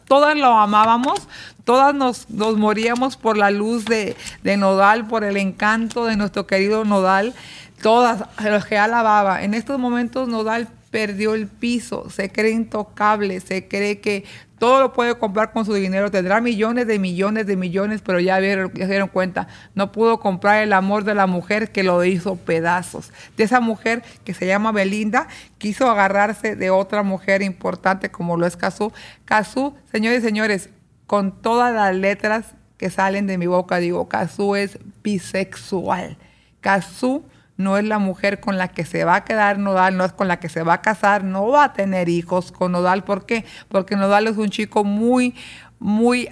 todas 0.08 0.36
lo 0.38 0.58
amábamos, 0.58 1.28
todas 1.64 1.94
nos, 1.94 2.30
nos 2.30 2.58
moríamos 2.58 3.18
por 3.18 3.38
la 3.38 3.52
luz 3.52 3.86
de, 3.86 4.16
de, 4.44 4.58
Nodal, 4.58 5.08
por 5.08 5.24
el 5.24 5.38
encanto 5.38 6.06
de 6.06 6.16
nuestro 6.16 6.48
querido 6.48 6.86
Nodal, 6.86 7.34
todas 7.82 8.24
los 8.44 8.66
que 8.66 8.78
alababa. 8.78 9.44
En 9.44 9.54
estos 9.54 9.80
momentos 9.80 10.28
Nodal 10.28 10.68
perdió 10.92 11.36
el 11.36 11.48
piso, 11.48 12.10
se 12.10 12.32
cree 12.32 12.52
intocable, 12.52 13.40
se 13.40 13.68
cree 13.68 14.00
que 14.00 14.26
todo 14.58 14.82
lo 14.82 14.92
puede 14.92 15.18
comprar 15.18 15.54
con 15.54 15.66
su 15.66 15.74
dinero, 15.74 16.12
tendrá 16.12 16.42
millones 16.42 16.86
de 16.86 17.00
millones 17.00 17.48
de 17.48 17.56
millones, 17.56 18.02
pero 18.04 18.20
ya, 18.20 18.40
vieron, 18.40 18.72
ya 18.74 18.86
se 18.86 18.92
dieron 18.92 19.08
cuenta, 19.08 19.48
no 19.74 19.92
pudo 19.92 20.20
comprar 20.20 20.62
el 20.64 20.74
amor 20.74 21.06
de 21.06 21.16
la 21.16 21.28
mujer 21.28 21.72
que 21.72 21.84
lo 21.84 22.04
hizo 22.04 22.36
pedazos. 22.36 23.14
De 23.38 23.46
esa 23.46 23.62
mujer 23.62 24.04
que 24.26 24.34
se 24.34 24.46
llama 24.46 24.72
Belinda, 24.74 25.28
quiso 25.58 25.90
agarrarse 25.90 26.56
de 26.56 26.70
otra 26.72 27.04
mujer 27.04 27.42
importante 27.42 28.12
como 28.12 28.36
lo 28.36 28.46
es 28.46 28.58
Cazú. 28.58 28.92
Cazú, 29.24 29.76
señores 29.92 30.20
y 30.20 30.26
señores, 30.26 30.70
con 31.08 31.42
todas 31.42 31.74
las 31.74 31.96
letras 31.96 32.56
que 32.78 32.90
salen 32.90 33.28
de 33.28 33.38
mi 33.38 33.48
boca, 33.48 33.78
digo, 33.78 34.10
Cazú 34.10 34.56
es 34.56 34.78
bisexual. 35.04 36.18
Cazú 36.60 37.24
no 37.60 37.78
es 37.78 37.84
la 37.84 38.00
mujer 38.00 38.40
con 38.40 38.58
la 38.58 38.70
que 38.70 38.86
se 38.86 39.04
va 39.04 39.16
a 39.16 39.26
quedar 39.26 39.60
Nodal, 39.60 39.98
no 39.98 40.06
es 40.06 40.14
con 40.14 40.30
la 40.30 40.40
que 40.40 40.48
se 40.48 40.64
va 40.64 40.76
a 40.76 40.82
casar, 40.82 41.26
no 41.26 41.50
va 41.50 41.66
a 41.66 41.74
tener 41.74 42.08
hijos 42.08 42.54
con 42.54 42.72
Nodal. 42.72 43.04
¿Por 43.04 43.26
qué? 43.26 43.44
Porque 43.68 43.98
Nodal 43.98 44.28
es 44.28 44.38
un 44.38 44.50
chico 44.50 44.86
muy, 44.86 45.36
muy 45.78 46.30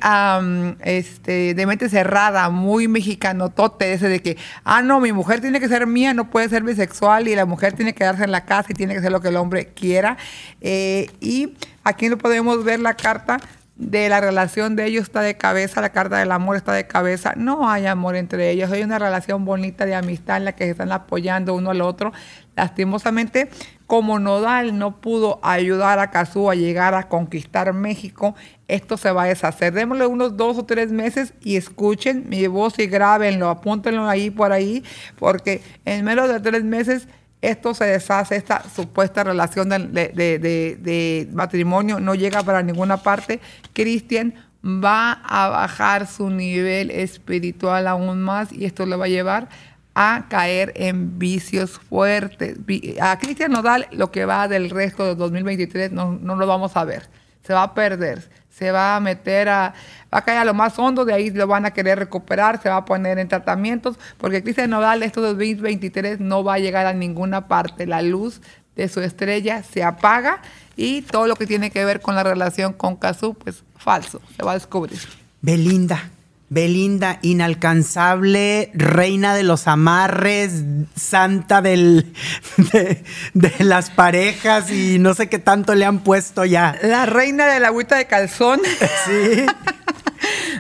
este, 0.86 1.54
de 1.54 1.66
mente 1.66 1.90
cerrada, 1.90 2.50
muy 2.50 2.88
mexicano, 2.88 3.50
tote, 3.50 3.92
ese 3.92 4.08
de 4.08 4.22
que, 4.22 4.38
ah, 4.64 4.82
no, 4.82 5.02
mi 5.02 5.12
mujer 5.12 5.42
tiene 5.42 5.60
que 5.60 5.68
ser 5.68 5.86
mía, 5.86 6.14
no 6.14 6.30
puede 6.30 6.48
ser 6.48 6.64
bisexual 6.64 7.28
y 7.28 7.36
la 7.36 7.46
mujer 7.46 7.74
tiene 7.74 7.92
que 7.92 8.00
quedarse 8.00 8.24
en 8.24 8.32
la 8.32 8.46
casa 8.46 8.70
y 8.70 8.76
tiene 8.76 8.94
que 8.94 9.00
hacer 9.00 9.12
lo 9.12 9.20
que 9.20 9.28
el 9.28 9.36
hombre 9.36 9.74
quiera. 9.74 10.16
Eh, 10.62 11.10
y 11.20 11.56
aquí 11.84 12.08
no 12.08 12.18
podemos 12.18 12.64
ver 12.64 12.80
la 12.80 12.94
carta 12.94 13.38
de 13.78 14.10
la 14.10 14.20
relación 14.20 14.76
de 14.76 14.86
ellos 14.86 15.04
está 15.04 15.22
de 15.22 15.38
cabeza, 15.38 15.82
la 15.82 15.92
carta 15.92 16.18
del 16.18 16.32
amor 16.32 16.56
está 16.56 16.74
de 16.74 16.88
cabeza. 16.88 17.34
No 17.38 17.70
hay 17.70 17.86
amor 17.86 18.16
entre 18.16 18.50
ellos, 18.50 18.72
hay 18.72 18.82
una 18.82 18.98
relación 18.98 19.46
bonita 19.46 19.86
de 19.86 19.94
amistad 19.94 20.38
en 20.38 20.46
la 20.46 20.56
que 20.56 20.66
se 20.66 20.72
están 20.72 20.92
apoyando 20.92 21.54
uno 21.54 21.70
al 21.70 21.82
otro. 21.82 22.12
Lastimosamente, 22.56 23.50
como 23.86 24.18
Nodal 24.18 24.80
no 24.80 25.00
pudo 25.00 25.40
ayudar 25.44 26.00
a 26.00 26.10
Cazú 26.10 26.50
a 26.50 26.56
llegar 26.56 26.96
a 26.96 27.08
conquistar 27.08 27.72
México, 27.72 28.36
esto 28.68 28.98
se 28.98 29.12
va 29.12 29.24
a 29.24 29.28
deshacer. 29.28 29.74
Démosle 29.74 30.08
unos 30.08 30.36
dos 30.36 30.58
o 30.58 30.66
tres 30.66 30.92
meses 30.92 31.34
y 31.42 31.56
escuchen 31.56 32.26
mi 32.28 32.48
voz 32.48 32.80
y 32.80 32.88
grábenlo, 32.88 33.50
apúntenlo 33.50 34.10
ahí 34.10 34.32
por 34.32 34.52
ahí, 34.52 34.84
porque 35.20 35.62
en 35.86 36.04
menos 36.04 36.30
de 36.30 36.40
tres 36.40 36.64
meses 36.64 37.08
esto 37.42 37.74
se 37.74 37.86
deshace, 37.86 38.36
esta 38.36 38.64
supuesta 38.70 39.24
relación 39.24 39.70
de, 39.70 41.30
matrimonio 41.34 42.00
no 42.00 42.16
llega 42.16 42.44
para 42.44 42.64
ninguna 42.64 42.98
parte, 42.98 43.40
Cristian 43.74 44.34
va 44.64 45.14
a 45.24 45.50
bajar 45.50 46.08
su 46.08 46.30
nivel 46.30 46.92
espiritual 46.92 47.88
aún 47.88 48.22
más 48.22 48.52
y 48.52 48.66
esto 48.66 48.86
le 48.86 48.96
va 48.96 49.06
a 49.06 49.10
llevar 49.10 49.50
a 49.94 50.26
caer 50.30 50.74
en 50.76 51.18
vicios 51.18 51.80
fuertes. 51.80 52.58
A 53.02 53.18
Cristian 53.20 53.52
Nodal 53.52 53.88
lo 53.92 54.12
que 54.12 54.26
va 54.26 54.48
del 54.48 54.70
resto 54.70 55.06
de 55.06 55.16
2023 55.16 55.92
no, 55.92 56.14
no 56.14 56.36
lo 56.36 56.48
vamos 56.48 56.76
a 56.76 56.86
ver, 56.86 57.10
se 57.44 57.54
va 57.54 57.64
a 57.64 57.74
perder 57.74 58.30
se 58.58 58.72
va 58.72 58.96
a 58.96 59.00
meter 59.00 59.50
a, 59.50 59.74
va 60.14 60.20
a 60.20 60.22
caer 60.24 60.40
a 60.40 60.46
lo 60.46 60.54
más 60.54 60.80
hondo, 60.80 61.06
de 61.06 61.14
ahí 61.14 61.30
lo 61.30 61.46
van 61.46 61.66
a 61.66 61.72
querer 61.72 62.00
recuperar, 62.00 62.62
se 62.62 62.70
va 62.70 62.78
a 62.78 62.86
poner 62.86 63.20
en 63.20 63.28
tratamientos, 63.28 64.00
porque 64.18 64.42
Cristian 64.42 64.70
Nodal 64.70 65.04
esto 65.04 65.22
2023 65.22 66.20
no 66.20 66.44
va 66.44 66.56
a 66.56 66.60
llegar 66.60 66.86
a 66.86 66.94
ninguna 66.94 67.48
parte, 67.48 67.86
la 67.86 68.02
luz 68.02 68.42
de 68.76 68.88
su 68.88 69.02
estrella 69.02 69.64
se 69.64 69.84
apaga 69.84 70.42
y 70.76 71.02
todo 71.04 71.28
lo 71.28 71.36
que 71.36 71.46
tiene 71.46 71.72
que 71.72 71.84
ver 71.86 72.02
con 72.02 72.16
la 72.16 72.24
relación 72.24 72.74
con 72.74 72.96
Cazú, 72.96 73.36
pues 73.36 73.64
falso, 73.76 74.22
se 74.36 74.44
va 74.44 74.52
a 74.52 74.56
descubrir. 74.56 75.00
Belinda, 75.42 76.10
Belinda, 76.50 77.20
inalcanzable, 77.24 78.72
reina 78.74 79.36
de 79.36 79.44
los 79.44 79.68
amarres, 79.68 80.64
santa 80.96 81.62
del, 81.62 82.14
de, 83.34 83.54
las 83.60 83.90
parejas 83.90 84.72
y 84.72 84.98
no 84.98 85.14
sé 85.14 85.28
qué 85.28 85.40
tanto 85.40 85.76
le 85.76 85.84
han 85.84 86.00
puesto 86.00 86.46
ya. 86.46 86.80
La 86.82 87.06
reina 87.06 87.48
de 87.48 87.60
la 87.60 87.68
agüita 87.68 87.98
de 87.98 88.06
calzón. 88.08 88.62
Sí. 89.06 89.46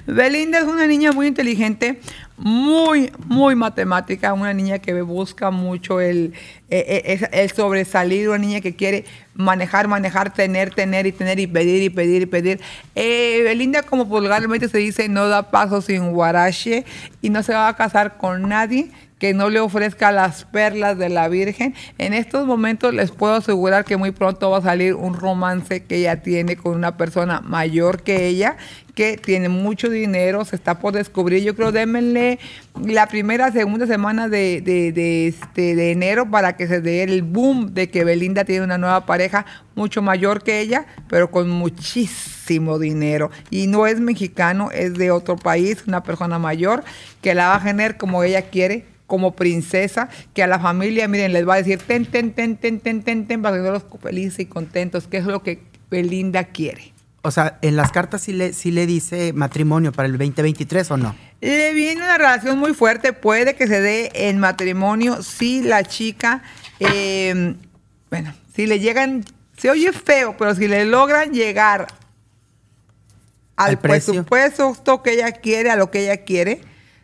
Belinda 0.05 0.59
es 0.59 0.65
una 0.65 0.87
niña 0.87 1.11
muy 1.11 1.27
inteligente, 1.27 1.99
muy, 2.37 3.11
muy 3.25 3.55
matemática, 3.55 4.33
una 4.33 4.53
niña 4.53 4.77
que 4.77 5.01
busca 5.01 5.49
mucho 5.49 5.99
el, 5.99 6.33
eh, 6.69 7.03
eh, 7.05 7.29
el, 7.31 7.51
sobresalir, 7.51 8.29
una 8.29 8.37
niña 8.37 8.61
que 8.61 8.75
quiere 8.75 9.05
manejar, 9.33 9.87
manejar, 9.87 10.33
tener, 10.33 10.73
tener 10.73 11.07
y 11.07 11.11
tener 11.11 11.39
y 11.39 11.47
pedir 11.47 11.81
y 11.81 11.89
pedir 11.89 12.21
y 12.21 12.25
pedir. 12.27 12.61
Eh, 12.93 13.41
Belinda, 13.43 13.81
como 13.81 14.05
vulgarmente 14.05 14.69
se 14.69 14.77
dice, 14.77 15.09
no 15.09 15.27
da 15.27 15.49
paso 15.49 15.81
sin 15.81 16.11
guarache 16.11 16.85
y 17.21 17.31
no 17.31 17.41
se 17.41 17.53
va 17.53 17.67
a 17.67 17.75
casar 17.75 18.17
con 18.17 18.47
nadie 18.47 18.91
que 19.19 19.33
no 19.33 19.49
le 19.49 19.59
ofrezca 19.59 20.11
las 20.11 20.45
perlas 20.45 20.97
de 20.97 21.09
la 21.09 21.27
Virgen. 21.27 21.73
En 21.97 22.13
estos 22.13 22.45
momentos 22.45 22.93
les 22.93 23.11
puedo 23.11 23.33
asegurar 23.33 23.85
que 23.85 23.97
muy 23.97 24.11
pronto 24.11 24.49
va 24.51 24.59
a 24.59 24.61
salir 24.61 24.93
un 24.93 25.15
romance 25.15 25.83
que 25.83 25.97
ella 25.97 26.21
tiene 26.21 26.55
con 26.55 26.75
una 26.75 26.97
persona 26.97 27.41
mayor 27.41 28.03
que 28.03 28.27
ella, 28.27 28.57
que 28.93 29.17
tiene 29.17 29.49
mucho 29.49 29.89
dinero, 29.89 30.45
se 30.45 30.55
está 30.55 30.79
por 30.79 30.93
descubrir. 30.93 31.43
Yo 31.43 31.55
creo, 31.55 31.71
démenle 31.71 32.39
la 32.83 33.07
primera, 33.07 33.51
segunda 33.51 33.87
semana 33.87 34.27
de, 34.27 34.61
de, 34.61 35.27
este, 35.27 35.75
de 35.75 35.91
enero 35.91 36.29
para 36.29 36.55
que 36.55 36.67
se 36.67 36.81
dé 36.81 37.03
el 37.03 37.23
boom 37.23 37.73
de 37.73 37.89
que 37.89 38.03
Belinda 38.03 38.43
tiene 38.43 38.63
una 38.63 38.77
nueva 38.77 39.05
pareja 39.05 39.45
mucho 39.75 40.01
mayor 40.01 40.43
que 40.43 40.59
ella, 40.59 40.85
pero 41.09 41.31
con 41.31 41.49
muchísimo 41.49 42.79
dinero. 42.79 43.31
Y 43.49 43.67
no 43.67 43.87
es 43.87 43.99
mexicano, 43.99 44.69
es 44.71 44.93
de 44.95 45.11
otro 45.11 45.35
país, 45.37 45.83
una 45.87 46.03
persona 46.03 46.39
mayor 46.39 46.83
que 47.21 47.35
la 47.35 47.49
va 47.49 47.55
a 47.55 47.59
generar 47.59 47.97
como 47.97 48.23
ella 48.23 48.43
quiere 48.43 48.96
como 49.07 49.35
princesa, 49.35 50.09
que 50.33 50.43
a 50.43 50.47
la 50.47 50.59
familia, 50.59 51.07
miren, 51.07 51.33
les 51.33 51.47
va 51.47 51.55
a 51.55 51.57
decir, 51.57 51.79
ten, 51.79 52.05
ten, 52.05 52.33
ten, 52.33 52.57
ten, 52.57 52.79
ten, 52.79 53.01
ten, 53.01 53.25
ten, 53.25 53.41
para 53.41 53.57
los 53.57 53.83
felices 54.01 54.41
y 54.41 54.45
contentos, 54.45 55.07
que 55.07 55.17
es 55.17 55.25
lo 55.25 55.41
que 55.41 55.63
Belinda 55.89 56.43
quiere. 56.43 56.93
O 57.23 57.31
sea, 57.31 57.57
en 57.61 57.75
las 57.75 57.91
cartas 57.91 58.21
sí 58.21 58.33
le, 58.33 58.53
sí 58.53 58.71
le 58.71 58.85
dice 58.85 59.33
matrimonio 59.33 59.91
para 59.91 60.07
el 60.07 60.17
2023 60.17 60.91
o 60.91 60.97
no? 60.97 61.15
Le 61.41 61.73
viene 61.73 62.01
una 62.01 62.17
relación 62.17 62.57
muy 62.59 62.73
fuerte, 62.73 63.13
puede 63.13 63.55
que 63.55 63.67
se 63.67 63.81
dé 63.81 64.11
en 64.13 64.39
matrimonio 64.39 65.21
si 65.23 65.61
la 65.61 65.83
chica, 65.83 66.43
em, 66.79 67.57
bueno, 68.09 68.33
si 68.55 68.65
le 68.65 68.79
llegan, 68.79 69.23
se 69.57 69.69
oye 69.69 69.93
feo, 69.93 70.35
pero 70.37 70.53
si 70.55 70.67
le 70.67 70.85
logran 70.85 71.31
llegar 71.31 71.87
al, 73.55 73.79
presupuesto 73.79 75.01
que 75.03 75.13
ella 75.13 75.31
quiere, 75.31 75.69
a 75.71 75.75
lo 75.75 75.91
que 75.91 76.03
ella 76.03 76.23
quiere, 76.23 76.61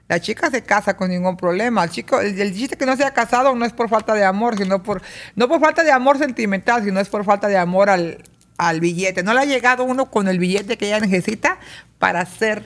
la 0.07 0.19
chica 0.19 0.49
se 0.49 0.63
casa 0.63 0.95
con 0.95 1.09
ningún 1.09 1.37
problema. 1.37 1.83
El 1.83 1.89
chico, 1.89 2.19
el, 2.19 2.53
chiste 2.53 2.77
que 2.77 2.85
no 2.85 2.95
se 2.95 3.05
ha 3.05 3.13
casado 3.13 3.55
no 3.55 3.65
es 3.65 3.73
por 3.73 3.89
falta 3.89 4.13
de 4.13 4.23
amor, 4.25 4.57
sino 4.57 4.83
por, 4.83 5.01
no 5.35 5.47
por 5.47 5.59
falta 5.59 5.83
de 5.83 5.91
amor 5.91 6.17
sentimental, 6.17 6.83
sino 6.83 6.99
es 6.99 7.09
por 7.09 7.23
falta 7.23 7.47
de 7.47 7.57
amor 7.57 7.89
al, 7.89 8.23
al 8.57 8.79
billete. 8.79 9.23
No 9.23 9.33
le 9.33 9.39
ha 9.39 9.45
llegado 9.45 9.83
uno 9.83 10.11
con 10.11 10.27
el 10.27 10.39
billete 10.39 10.77
que 10.77 10.87
ella 10.87 10.99
necesita 10.99 11.57
para 11.99 12.25
ser 12.25 12.63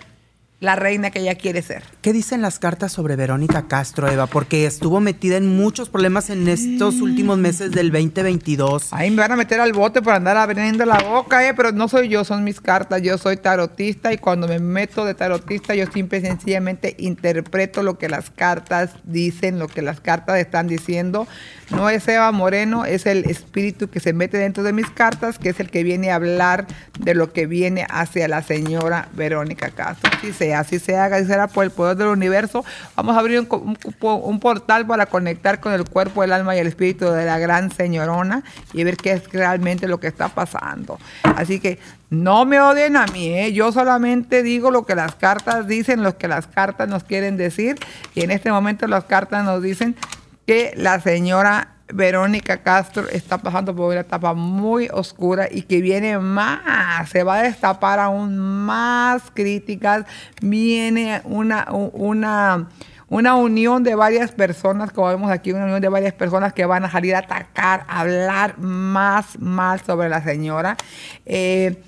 la 0.60 0.76
reina 0.76 1.12
que 1.12 1.20
ella 1.20 1.36
quiere 1.36 1.62
ser. 1.62 1.84
¿Qué 2.02 2.14
dicen 2.14 2.42
las 2.42 2.58
cartas 2.58 2.92
sobre 2.92 3.16
Verónica 3.16 3.68
Castro, 3.68 4.10
Eva? 4.10 4.26
Porque 4.26 4.66
estuvo 4.66 5.00
metida 5.00 5.38
en 5.38 5.56
muchos 5.56 5.90
problemas 5.90 6.32
en 6.32 6.48
estos 6.48 6.96
mm. 6.96 7.02
últimos 7.04 7.38
meses 7.38 7.72
del 7.72 7.92
2022. 7.92 8.92
Ahí 8.92 9.12
me 9.12 9.18
van 9.18 9.34
a 9.34 9.36
meter 9.36 9.60
al 9.60 9.74
bote 9.74 10.02
por 10.02 10.14
andar 10.14 10.36
abriendo 10.36 10.84
la 10.86 10.98
boca, 11.00 11.48
eh, 11.48 11.54
pero 11.54 11.72
no 11.74 11.88
soy 11.88 12.10
yo, 12.10 12.24
son 12.24 12.44
mis 12.44 12.60
cartas. 12.60 13.04
Yo 13.04 13.20
soy 13.20 13.38
tarotista 13.38 14.12
y 14.12 14.18
cuando 14.18 14.48
me 14.48 14.58
meto 14.58 15.06
de 15.06 15.14
tarotista, 15.14 15.76
yo 15.76 15.86
simple 15.92 16.18
y 16.18 16.22
sencillamente 16.22 16.96
interpreto 16.98 17.84
lo 17.84 18.00
que 18.00 18.10
las 18.10 18.32
cartas 18.32 18.92
dicen, 19.04 19.60
lo 19.60 19.68
que 19.68 19.84
las 19.84 20.00
cartas 20.00 20.40
están 20.40 20.68
diciendo. 20.68 21.28
No 21.70 21.90
es 21.90 22.08
Eva 22.08 22.32
Moreno, 22.32 22.86
es 22.86 23.06
el 23.06 23.26
espíritu 23.26 23.90
que 23.90 24.00
se 24.00 24.14
mete 24.14 24.38
dentro 24.38 24.64
de 24.64 24.74
mis 24.74 24.90
cartas, 24.90 25.38
que 25.38 25.50
es 25.50 25.60
el 25.60 25.70
que 25.70 25.84
viene 25.84 26.10
a 26.12 26.16
hablar 26.16 26.66
de 26.98 27.14
lo 27.14 27.32
que 27.34 27.46
viene 27.46 27.86
hacia 27.90 28.28
la 28.28 28.42
señora 28.42 29.10
Verónica 29.14 29.70
Castro. 29.70 30.10
Sí, 30.22 30.34
así 30.54 30.80
se 30.80 30.98
haga, 30.98 31.20
y 31.20 31.26
será 31.26 31.48
por 31.48 31.64
el 31.64 31.72
poder 31.72 31.98
del 31.98 32.08
universo. 32.08 32.64
Vamos 32.96 33.16
a 33.16 33.20
abrir 33.20 33.40
un, 33.40 34.40
portal 34.40 34.86
para 34.86 35.06
conectar 35.06 35.60
con 35.60 35.74
el 35.74 35.86
cuerpo, 35.86 36.24
el 36.24 36.34
alma 36.34 36.56
y 36.56 36.60
el 36.60 36.68
espíritu 36.68 37.06
de 37.06 37.26
la 37.26 37.40
gran 37.40 37.72
señorona 37.72 38.44
y 38.74 38.84
ver 38.84 38.98
qué 38.98 39.14
es 39.14 39.32
realmente 39.32 39.88
lo 39.88 40.00
que 40.00 40.08
está 40.08 40.30
pasando. 40.30 41.00
Así 41.24 41.60
que 41.60 41.80
no 42.10 42.46
me 42.46 42.60
odien 42.60 42.96
a 42.96 43.06
mí, 43.08 43.28
¿eh? 43.28 43.52
yo 43.54 43.72
solamente 43.72 44.44
digo 44.44 44.72
lo 44.72 44.86
que 44.86 44.96
las 44.96 45.16
cartas 45.16 45.68
dicen, 45.68 46.04
lo 46.04 46.18
que 46.18 46.28
las 46.28 46.48
cartas 46.48 46.88
nos 46.88 47.04
quieren 47.04 47.36
decir 47.36 47.76
y 48.16 48.22
en 48.22 48.32
este 48.32 48.52
momento 48.52 48.88
las 48.88 49.04
cartas 49.04 49.44
nos 49.44 49.62
dicen 49.62 49.96
que 50.46 50.74
la 50.78 51.02
señora 51.02 51.77
Verónica 51.94 52.58
Castro 52.58 53.08
está 53.10 53.38
pasando 53.38 53.76
por 53.76 53.92
una 53.92 54.02
etapa 54.02 54.34
muy 54.34 54.90
oscura 54.92 55.48
y 55.50 55.64
que 55.64 55.82
viene 55.82 56.20
más, 56.20 57.10
se 57.10 57.24
va 57.24 57.36
a 57.36 57.44
destapar 57.44 58.00
aún 58.00 58.38
más 58.38 59.24
críticas, 59.34 60.06
viene 60.42 61.22
una, 61.24 61.68
una, 61.72 62.68
una 63.08 63.36
unión 63.36 63.84
de 63.84 63.96
varias 63.96 64.32
personas, 64.32 64.92
como 64.92 65.08
vemos 65.08 65.32
aquí, 65.32 65.52
una 65.52 65.66
unión 65.66 65.82
de 65.82 65.90
varias 65.90 66.14
personas 66.14 66.54
que 66.54 66.66
van 66.66 66.84
a 66.84 66.92
salir 66.92 67.16
a 67.16 67.20
atacar, 67.20 67.86
a 67.88 68.02
hablar 68.02 68.58
más 68.60 69.40
mal 69.40 69.80
sobre 69.82 70.10
la 70.10 70.22
señora. 70.22 70.76
Eh, 71.26 71.82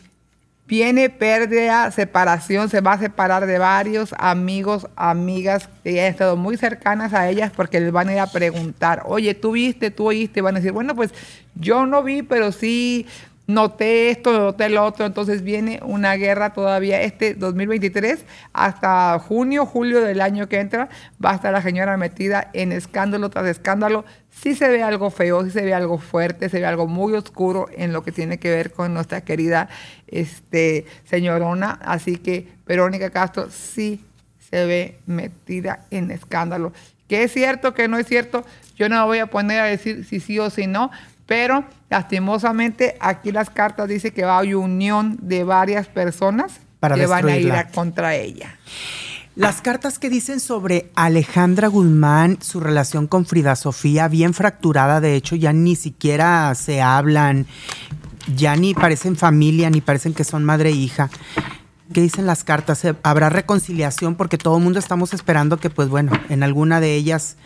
Viene 0.69 1.09
pérdida, 1.09 1.89
separación, 1.89 2.69
se 2.69 2.79
va 2.79 2.93
a 2.93 2.99
separar 2.99 3.47
de 3.47 3.57
varios 3.57 4.13
amigos, 4.19 4.85
amigas 4.95 5.67
que 5.83 5.99
han 5.99 6.11
estado 6.11 6.37
muy 6.37 6.57
cercanas 6.57 7.11
a 7.15 7.27
ellas 7.27 7.51
porque 7.55 7.79
les 7.79 7.91
van 7.91 8.07
a 8.07 8.13
ir 8.13 8.19
a 8.19 8.27
preguntar, 8.27 9.01
oye, 9.07 9.33
tú 9.33 9.53
viste, 9.53 9.89
tú 9.89 10.09
oíste, 10.09 10.41
van 10.41 10.55
a 10.55 10.59
decir, 10.59 10.71
bueno, 10.71 10.95
pues 10.95 11.11
yo 11.55 11.87
no 11.87 12.03
vi, 12.03 12.21
pero 12.21 12.51
sí 12.51 13.07
noté 13.49 14.11
esto, 14.11 14.31
noté 14.31 14.69
lo 14.69 14.85
otro, 14.85 15.07
entonces 15.07 15.41
viene 15.41 15.79
una 15.81 16.13
guerra 16.13 16.53
todavía 16.53 17.01
este 17.01 17.33
2023 17.33 18.23
hasta 18.53 19.17
junio, 19.17 19.65
julio 19.65 20.01
del 20.01 20.21
año 20.21 20.47
que 20.47 20.59
entra, 20.59 20.87
va 21.23 21.31
a 21.31 21.35
estar 21.35 21.51
la 21.51 21.63
señora 21.63 21.97
metida 21.97 22.51
en 22.53 22.71
escándalo 22.71 23.31
tras 23.31 23.47
escándalo. 23.47 24.05
Sí 24.29 24.53
se 24.53 24.69
ve 24.69 24.83
algo 24.83 25.09
feo, 25.09 25.43
sí 25.43 25.49
se 25.49 25.63
ve 25.63 25.73
algo 25.73 25.97
fuerte, 25.97 26.47
se 26.47 26.59
ve 26.59 26.67
algo 26.67 26.85
muy 26.85 27.13
oscuro 27.13 27.67
en 27.75 27.91
lo 27.91 28.03
que 28.03 28.11
tiene 28.11 28.37
que 28.37 28.51
ver 28.51 28.71
con 28.71 28.93
nuestra 28.93 29.21
querida 29.21 29.67
este, 30.05 30.85
señorona, 31.05 31.79
así 31.81 32.17
que 32.17 32.47
Verónica 32.67 33.09
Castro 33.09 33.49
sí 33.49 34.05
se 34.51 34.65
ve 34.65 34.99
metida 35.07 35.87
en 35.89 36.11
escándalo. 36.11 36.71
Que 37.07 37.23
es 37.23 37.33
cierto, 37.33 37.73
que 37.73 37.87
no 37.87 37.97
es 37.97 38.05
cierto, 38.05 38.45
yo 38.75 38.89
no 38.89 39.03
voy 39.07 39.17
a 39.17 39.25
poner 39.25 39.59
a 39.59 39.65
decir 39.65 40.05
si 40.05 40.19
sí 40.19 40.37
o 40.37 40.51
si 40.51 40.67
no, 40.67 40.91
pero 41.29 41.63
lastimosamente 41.91 42.97
aquí 42.99 43.31
las 43.31 43.51
cartas 43.51 43.87
dicen 43.87 44.11
que 44.11 44.25
va 44.25 44.37
a 44.37 44.39
haber 44.39 44.55
unión 44.55 45.15
de 45.21 45.43
varias 45.43 45.85
personas 45.85 46.53
que 46.81 47.05
van 47.05 47.29
a 47.29 47.37
ir 47.37 47.51
a 47.51 47.67
contra 47.67 48.15
ella. 48.15 48.57
Las 49.35 49.61
cartas 49.61 49.99
que 49.99 50.09
dicen 50.09 50.39
sobre 50.39 50.89
Alejandra 50.95 51.67
Guzmán, 51.67 52.39
su 52.41 52.59
relación 52.59 53.05
con 53.05 53.27
Frida 53.27 53.55
Sofía, 53.55 54.07
bien 54.07 54.33
fracturada, 54.33 55.01
de 55.01 55.13
hecho 55.13 55.35
ya 55.35 55.53
ni 55.53 55.75
siquiera 55.75 56.53
se 56.55 56.81
hablan, 56.81 57.45
ya 58.35 58.55
ni 58.55 58.73
parecen 58.73 59.15
familia, 59.15 59.69
ni 59.69 59.81
parecen 59.81 60.15
que 60.15 60.23
son 60.23 60.43
madre 60.43 60.69
e 60.69 60.73
hija. 60.73 61.11
¿Qué 61.93 62.01
dicen 62.01 62.25
las 62.25 62.43
cartas? 62.43 62.81
¿Habrá 63.03 63.29
reconciliación? 63.29 64.15
Porque 64.15 64.39
todo 64.39 64.57
el 64.57 64.63
mundo 64.63 64.79
estamos 64.79 65.13
esperando 65.13 65.57
que, 65.57 65.69
pues 65.69 65.89
bueno, 65.89 66.11
en 66.29 66.41
alguna 66.41 66.79
de 66.79 66.95
ellas 66.95 67.37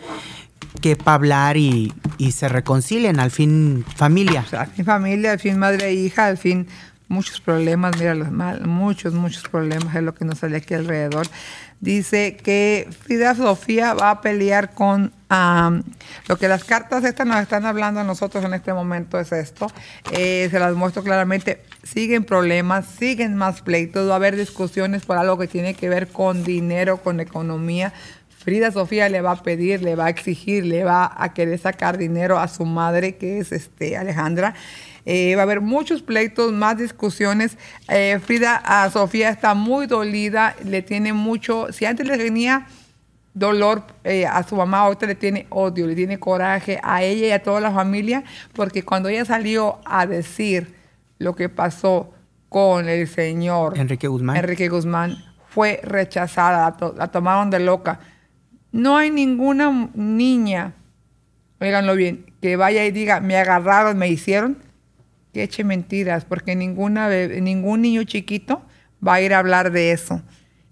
que 0.80 0.96
para 0.96 1.14
hablar 1.14 1.56
y, 1.56 1.92
se 2.32 2.48
reconcilien, 2.48 3.20
al 3.20 3.30
fin 3.30 3.84
familia. 3.96 4.44
al 4.52 4.68
fin 4.68 4.84
familia, 4.84 5.32
al 5.32 5.38
fin 5.38 5.58
madre 5.58 5.88
e 5.88 5.94
hija, 5.94 6.26
al 6.26 6.38
fin 6.38 6.66
muchos 7.08 7.40
problemas, 7.40 7.96
mira 7.98 8.14
los 8.14 8.30
mal, 8.30 8.66
muchos, 8.66 9.14
muchos 9.14 9.44
problemas 9.48 9.94
es 9.94 10.02
lo 10.02 10.14
que 10.14 10.24
nos 10.24 10.38
sale 10.38 10.56
aquí 10.56 10.74
alrededor. 10.74 11.26
Dice 11.80 12.36
que 12.36 12.88
Frida 13.02 13.34
Sofía 13.34 13.92
va 13.92 14.10
a 14.10 14.20
pelear 14.22 14.72
con 14.72 15.12
lo 16.28 16.38
que 16.38 16.48
las 16.48 16.64
cartas 16.64 17.04
estas 17.04 17.26
nos 17.26 17.40
están 17.40 17.66
hablando 17.66 18.00
a 18.00 18.04
nosotros 18.04 18.44
en 18.44 18.54
este 18.54 18.72
momento 18.72 19.18
es 19.18 19.32
esto. 19.32 19.66
Eh, 20.12 20.48
se 20.50 20.58
las 20.58 20.74
muestro 20.74 21.02
claramente. 21.02 21.62
Siguen 21.82 22.24
problemas, 22.24 22.86
siguen 22.86 23.34
más 23.34 23.60
pleitos, 23.60 24.08
va 24.08 24.14
a 24.14 24.16
haber 24.16 24.36
discusiones 24.36 25.04
por 25.04 25.18
algo 25.18 25.36
que 25.36 25.46
tiene 25.48 25.74
que 25.74 25.88
ver 25.88 26.08
con 26.08 26.44
dinero, 26.44 26.98
con 26.98 27.20
economía. 27.20 27.92
Frida 28.44 28.70
Sofía 28.70 29.08
le 29.08 29.22
va 29.22 29.32
a 29.32 29.42
pedir, 29.42 29.82
le 29.82 29.96
va 29.96 30.04
a 30.04 30.08
exigir, 30.10 30.66
le 30.66 30.84
va 30.84 31.10
a 31.16 31.32
querer 31.32 31.58
sacar 31.58 31.96
dinero 31.96 32.38
a 32.38 32.46
su 32.46 32.66
madre, 32.66 33.16
que 33.16 33.38
es 33.38 33.52
este, 33.52 33.96
Alejandra. 33.96 34.54
Eh, 35.06 35.34
va 35.34 35.42
a 35.42 35.44
haber 35.44 35.62
muchos 35.62 36.02
pleitos, 36.02 36.52
más 36.52 36.76
discusiones. 36.76 37.56
Eh, 37.88 38.20
Frida 38.22 38.56
a 38.56 38.90
Sofía 38.90 39.30
está 39.30 39.54
muy 39.54 39.86
dolida, 39.86 40.54
le 40.62 40.82
tiene 40.82 41.14
mucho, 41.14 41.72
si 41.72 41.86
antes 41.86 42.06
le 42.06 42.18
tenía 42.18 42.66
dolor 43.32 43.84
eh, 44.04 44.26
a 44.26 44.42
su 44.42 44.56
mamá, 44.56 44.80
ahorita 44.80 45.06
le 45.06 45.14
tiene 45.14 45.46
odio, 45.48 45.86
le 45.86 45.94
tiene 45.94 46.18
coraje 46.18 46.78
a 46.82 47.02
ella 47.02 47.28
y 47.28 47.30
a 47.30 47.42
toda 47.42 47.62
la 47.62 47.72
familia, 47.72 48.24
porque 48.52 48.84
cuando 48.84 49.08
ella 49.08 49.24
salió 49.24 49.78
a 49.86 50.06
decir 50.06 50.74
lo 51.18 51.34
que 51.34 51.48
pasó 51.48 52.12
con 52.50 52.90
el 52.90 53.08
señor 53.08 53.78
Enrique 53.78 54.06
Guzmán, 54.06 54.36
Enrique 54.36 54.68
Guzmán 54.68 55.16
fue 55.48 55.80
rechazada, 55.82 56.76
la 56.94 57.08
tomaron 57.08 57.48
de 57.48 57.60
loca. 57.60 58.00
No 58.74 58.96
hay 58.96 59.12
ninguna 59.12 59.88
niña, 59.94 60.74
oiganlo 61.60 61.94
bien, 61.94 62.26
que 62.42 62.56
vaya 62.56 62.84
y 62.84 62.90
diga, 62.90 63.20
me 63.20 63.36
agarraron, 63.36 63.96
me 63.96 64.08
hicieron, 64.08 64.58
que 65.32 65.44
eche 65.44 65.62
mentiras, 65.62 66.24
porque 66.24 66.56
ninguna 66.56 67.08
ningún 67.08 67.82
niño 67.82 68.02
chiquito 68.02 68.64
va 69.06 69.14
a 69.14 69.20
ir 69.20 69.32
a 69.32 69.38
hablar 69.38 69.70
de 69.70 69.92
eso. 69.92 70.22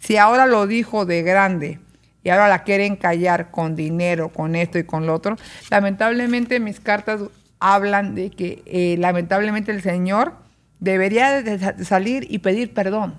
Si 0.00 0.16
ahora 0.16 0.46
lo 0.46 0.66
dijo 0.66 1.06
de 1.06 1.22
grande, 1.22 1.78
y 2.24 2.30
ahora 2.30 2.48
la 2.48 2.64
quieren 2.64 2.96
callar 2.96 3.52
con 3.52 3.76
dinero, 3.76 4.30
con 4.30 4.56
esto 4.56 4.80
y 4.80 4.84
con 4.84 5.06
lo 5.06 5.14
otro. 5.14 5.36
Lamentablemente 5.70 6.58
mis 6.58 6.80
cartas 6.80 7.20
hablan 7.60 8.16
de 8.16 8.30
que 8.30 8.64
eh, 8.66 8.96
lamentablemente 8.98 9.70
el 9.70 9.80
Señor 9.80 10.34
debería 10.80 11.40
de 11.40 11.84
salir 11.84 12.26
y 12.28 12.40
pedir 12.40 12.74
perdón. 12.74 13.14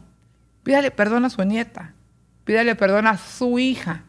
Pídale 0.64 0.92
perdón 0.92 1.24
a 1.24 1.30
su 1.30 1.42
nieta, 1.46 1.94
pídale 2.44 2.76
perdón 2.76 3.08
a 3.08 3.18
su 3.18 3.60
hija 3.60 4.04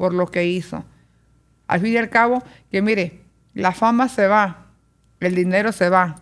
por 0.00 0.14
lo 0.14 0.28
que 0.28 0.46
hizo. 0.46 0.82
Al 1.66 1.80
fin 1.80 1.92
y 1.92 1.98
al 1.98 2.08
cabo, 2.08 2.42
que 2.70 2.80
mire, 2.80 3.20
la 3.52 3.72
fama 3.72 4.08
se 4.08 4.28
va, 4.28 4.68
el 5.20 5.34
dinero 5.34 5.72
se 5.72 5.90
va, 5.90 6.14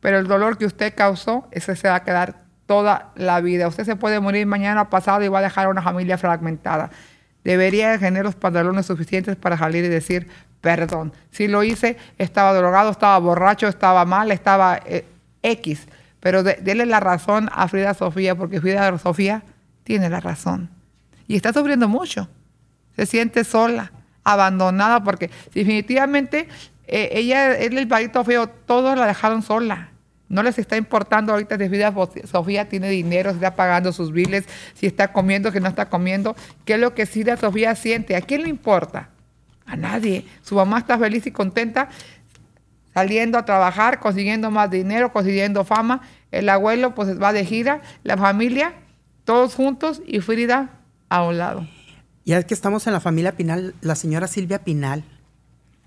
pero 0.00 0.18
el 0.18 0.26
dolor 0.26 0.58
que 0.58 0.66
usted 0.66 0.92
causó, 0.96 1.46
ese 1.52 1.76
se 1.76 1.88
va 1.88 1.94
a 1.94 2.02
quedar 2.02 2.42
toda 2.66 3.12
la 3.14 3.40
vida. 3.40 3.68
Usted 3.68 3.84
se 3.84 3.94
puede 3.94 4.18
morir 4.18 4.48
mañana 4.48 4.90
pasado 4.90 5.22
y 5.22 5.28
va 5.28 5.38
a 5.38 5.42
dejar 5.42 5.66
a 5.66 5.68
una 5.68 5.80
familia 5.80 6.18
fragmentada. 6.18 6.90
Debería 7.44 7.96
tener 8.00 8.24
los 8.24 8.34
pantalones 8.34 8.86
suficientes 8.86 9.36
para 9.36 9.56
salir 9.56 9.84
y 9.84 9.88
decir, 9.88 10.26
perdón. 10.60 11.12
Si 11.30 11.46
lo 11.46 11.62
hice, 11.62 11.96
estaba 12.18 12.52
drogado, 12.52 12.90
estaba 12.90 13.16
borracho, 13.18 13.68
estaba 13.68 14.04
mal, 14.04 14.32
estaba 14.32 14.80
eh, 14.86 15.04
X. 15.40 15.86
Pero 16.18 16.42
déle 16.42 16.84
la 16.84 16.98
razón 16.98 17.48
a 17.52 17.68
Frida 17.68 17.94
Sofía, 17.94 18.34
porque 18.34 18.60
Frida 18.60 18.98
Sofía 18.98 19.44
tiene 19.84 20.10
la 20.10 20.18
razón. 20.18 20.68
Y 21.28 21.36
está 21.36 21.52
sufriendo 21.52 21.86
mucho. 21.86 22.28
Se 22.96 23.06
siente 23.06 23.44
sola, 23.44 23.92
abandonada, 24.24 25.04
porque 25.04 25.30
definitivamente 25.54 26.48
eh, 26.86 27.10
ella, 27.12 27.56
él, 27.56 27.76
el 27.78 27.88
palito 27.88 28.24
feo, 28.24 28.48
todos 28.48 28.96
la 28.98 29.06
dejaron 29.06 29.42
sola. 29.42 29.90
No 30.28 30.42
les 30.42 30.58
está 30.58 30.76
importando 30.76 31.32
ahorita 31.32 31.56
si 31.56 31.68
Frida 31.68 31.94
Sofía 32.24 32.68
tiene 32.68 32.90
dinero, 32.90 33.30
está 33.30 33.54
pagando 33.54 33.92
sus 33.92 34.10
biles, 34.12 34.44
si 34.74 34.86
está 34.86 35.12
comiendo, 35.12 35.52
si 35.52 35.60
no 35.60 35.68
está 35.68 35.88
comiendo. 35.88 36.34
¿Qué 36.64 36.74
es 36.74 36.80
lo 36.80 36.94
que 36.94 37.06
Frida 37.06 37.36
Sofía 37.36 37.74
siente? 37.76 38.16
¿A 38.16 38.20
quién 38.20 38.42
le 38.42 38.48
importa? 38.48 39.10
A 39.66 39.76
nadie. 39.76 40.26
Su 40.42 40.56
mamá 40.56 40.78
está 40.78 40.98
feliz 40.98 41.26
y 41.26 41.30
contenta 41.30 41.88
saliendo 42.92 43.38
a 43.38 43.44
trabajar, 43.44 44.00
consiguiendo 44.00 44.50
más 44.50 44.70
dinero, 44.70 45.12
consiguiendo 45.12 45.64
fama. 45.64 46.00
El 46.32 46.48
abuelo 46.48 46.94
pues 46.94 47.20
va 47.22 47.32
de 47.32 47.44
gira, 47.44 47.82
la 48.02 48.16
familia, 48.16 48.72
todos 49.24 49.54
juntos 49.54 50.02
y 50.06 50.20
Frida 50.20 50.70
a 51.08 51.22
un 51.22 51.38
lado. 51.38 51.66
Ya 52.26 52.42
que 52.42 52.54
estamos 52.54 52.88
en 52.88 52.92
la 52.92 52.98
familia 53.00 53.36
Pinal, 53.36 53.74
la 53.80 53.94
señora 53.94 54.26
Silvia 54.26 54.64
Pinal 54.64 55.04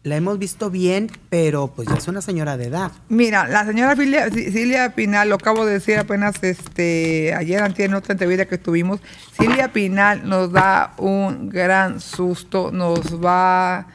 la 0.04 0.16
hemos 0.16 0.40
visto 0.40 0.70
bien, 0.70 1.12
pero 1.30 1.68
pues 1.68 1.90
ya 1.90 1.96
es 1.96 2.08
una 2.08 2.22
señora 2.22 2.56
de 2.56 2.68
edad. 2.68 2.94
Mira, 3.10 3.46
la 3.50 3.66
señora 3.66 3.98
Silvia, 3.98 4.96
Pinal, 4.96 5.28
lo 5.28 5.36
acabo 5.36 5.66
de 5.66 5.74
decir 5.74 5.98
apenas 5.98 6.42
este 6.42 7.34
ayer 7.36 7.62
antes 7.62 7.86
en 7.86 7.94
otra 7.94 8.14
entrevista 8.14 8.46
que 8.46 8.58
tuvimos, 8.58 9.02
Silvia 9.38 9.74
Pinal 9.74 10.28
nos 10.30 10.54
da 10.54 10.94
un 10.98 11.50
gran 11.50 12.00
susto, 12.00 12.72
nos 12.72 13.22
va 13.22 13.88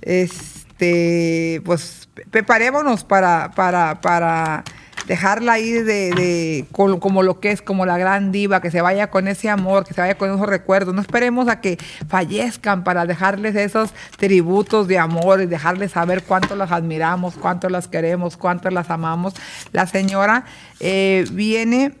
este 0.00 1.60
pues 1.66 2.08
preparémonos 2.30 3.04
para 3.04 3.50
para 3.50 4.00
para 4.00 4.64
dejarla 5.12 5.52
ahí 5.52 5.72
de, 5.72 6.64
como, 6.72 7.22
lo 7.22 7.38
que 7.38 7.50
es, 7.50 7.60
como 7.60 7.84
la 7.84 7.98
gran 7.98 8.32
diva, 8.32 8.62
que 8.62 8.70
se 8.70 8.80
vaya 8.80 9.10
con 9.10 9.28
ese 9.28 9.50
amor, 9.50 9.84
que 9.84 9.92
se 9.92 10.00
vaya 10.00 10.16
con 10.16 10.32
esos 10.32 10.46
recuerdos. 10.46 10.94
No 10.94 11.02
esperemos 11.02 11.48
a 11.48 11.60
que 11.60 11.76
fallezcan 12.08 12.82
para 12.82 13.04
dejarles 13.04 13.54
esos 13.54 13.90
tributos 14.16 14.88
de 14.88 14.98
amor 14.98 15.42
y 15.42 15.46
dejarles 15.46 15.92
saber 15.92 16.22
cuánto 16.22 16.56
las 16.56 16.72
admiramos, 16.72 17.34
cuánto 17.34 17.68
las 17.68 17.88
queremos, 17.88 18.38
cuánto 18.38 18.70
las 18.70 18.88
amamos. 18.88 19.34
La 19.72 19.86
señora 19.86 20.46
eh, 20.80 21.26
viene 21.30 21.92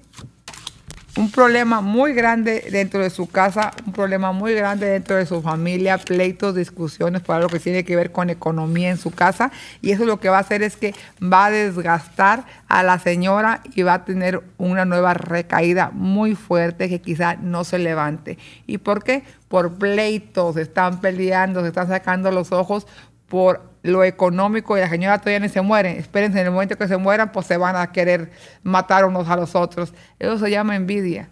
un 1.16 1.30
problema 1.30 1.82
muy 1.82 2.14
grande 2.14 2.64
dentro 2.70 3.00
de 3.00 3.10
su 3.10 3.28
casa, 3.28 3.72
un 3.86 3.92
problema 3.92 4.32
muy 4.32 4.54
grande 4.54 4.86
dentro 4.86 5.16
de 5.16 5.26
su 5.26 5.42
familia, 5.42 5.98
pleitos, 5.98 6.54
discusiones 6.54 7.20
para 7.20 7.40
lo 7.40 7.48
que 7.48 7.60
tiene 7.60 7.84
que 7.84 7.96
ver 7.96 8.12
con 8.12 8.30
economía 8.30 8.88
en 8.88 8.96
su 8.96 9.10
casa. 9.10 9.52
Y 9.82 9.90
eso 9.90 10.06
lo 10.06 10.20
que 10.20 10.30
va 10.30 10.38
a 10.38 10.40
hacer 10.40 10.62
es 10.62 10.76
que 10.76 10.94
va 11.22 11.46
a 11.46 11.50
desgastar 11.50 12.44
a 12.66 12.82
la 12.82 12.98
señora 12.98 13.60
y 13.74 13.82
va 13.82 13.94
a 13.94 14.04
tener 14.04 14.42
una 14.56 14.86
nueva 14.86 15.12
recaída 15.12 15.90
muy 15.92 16.34
fuerte 16.34 16.88
que 16.88 17.02
quizá 17.02 17.36
no 17.36 17.64
se 17.64 17.78
levante. 17.78 18.38
¿Y 18.66 18.78
por 18.78 19.04
qué? 19.04 19.22
Por 19.48 19.74
pleitos, 19.74 20.56
están 20.56 21.02
peleando, 21.02 21.60
se 21.60 21.68
están 21.68 21.88
sacando 21.88 22.30
los 22.30 22.52
ojos 22.52 22.86
por 23.28 23.71
lo 23.82 24.04
económico 24.04 24.76
y 24.76 24.80
la 24.80 24.88
señora 24.88 25.18
todavía 25.18 25.40
no 25.40 25.48
se 25.48 25.60
muere. 25.60 25.98
Espérense, 25.98 26.40
en 26.40 26.46
el 26.46 26.52
momento 26.52 26.78
que 26.78 26.88
se 26.88 26.96
mueran, 26.96 27.32
pues 27.32 27.46
se 27.46 27.56
van 27.56 27.76
a 27.76 27.92
querer 27.92 28.30
matar 28.62 29.04
unos 29.04 29.28
a 29.28 29.36
los 29.36 29.54
otros. 29.54 29.92
Eso 30.18 30.38
se 30.38 30.50
llama 30.50 30.76
envidia. 30.76 31.28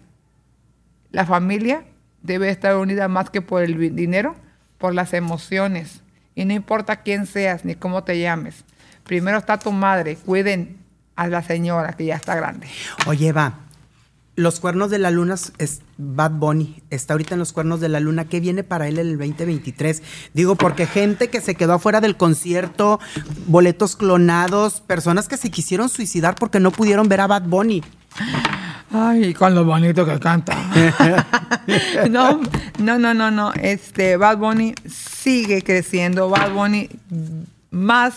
La 1.11 1.25
familia 1.25 1.83
debe 2.21 2.49
estar 2.49 2.75
unida 2.75 3.07
más 3.07 3.29
que 3.29 3.41
por 3.41 3.63
el 3.63 3.95
dinero, 3.95 4.35
por 4.77 4.93
las 4.93 5.13
emociones. 5.13 6.01
Y 6.35 6.45
no 6.45 6.53
importa 6.53 6.97
quién 6.97 7.25
seas 7.25 7.65
ni 7.65 7.75
cómo 7.75 8.03
te 8.03 8.19
llames. 8.19 8.63
Primero 9.03 9.37
está 9.37 9.57
tu 9.57 9.71
madre. 9.71 10.15
Cuiden 10.17 10.77
a 11.15 11.27
la 11.27 11.41
señora 11.41 11.93
que 11.93 12.05
ya 12.05 12.15
está 12.15 12.35
grande. 12.35 12.67
Oye, 13.07 13.31
va. 13.31 13.70
Los 14.37 14.61
cuernos 14.61 14.89
de 14.89 14.97
la 14.97 15.11
luna 15.11 15.35
es 15.57 15.81
Bad 15.97 16.31
Bunny. 16.31 16.81
Está 16.89 17.13
ahorita 17.13 17.35
en 17.35 17.39
los 17.39 17.51
cuernos 17.51 17.81
de 17.81 17.89
la 17.89 17.99
luna. 17.99 18.25
¿Qué 18.25 18.39
viene 18.39 18.63
para 18.63 18.87
él 18.87 18.97
en 18.97 19.07
el 19.07 19.17
2023? 19.17 20.01
Digo, 20.33 20.55
porque 20.55 20.85
gente 20.85 21.29
que 21.29 21.41
se 21.41 21.55
quedó 21.55 21.73
afuera 21.73 21.99
del 21.99 22.15
concierto, 22.15 22.99
boletos 23.47 23.97
clonados, 23.97 24.79
personas 24.79 25.27
que 25.27 25.35
se 25.35 25.51
quisieron 25.51 25.89
suicidar 25.89 26.35
porque 26.35 26.61
no 26.61 26.71
pudieron 26.71 27.09
ver 27.09 27.19
a 27.19 27.27
Bad 27.27 27.43
Bunny. 27.43 27.83
Ay, 28.93 29.33
con 29.33 29.53
lo 29.53 29.65
bonito 29.65 30.05
que 30.05 30.17
canta. 30.19 30.55
no, 32.09 32.41
no, 32.79 32.99
no, 32.99 33.13
no, 33.13 33.31
no. 33.31 33.53
Este, 33.53 34.15
Bad 34.15 34.37
Bunny 34.37 34.75
sigue 34.85 35.61
creciendo. 35.61 36.29
Bad 36.29 36.53
Bunny 36.53 36.89
más 37.69 38.13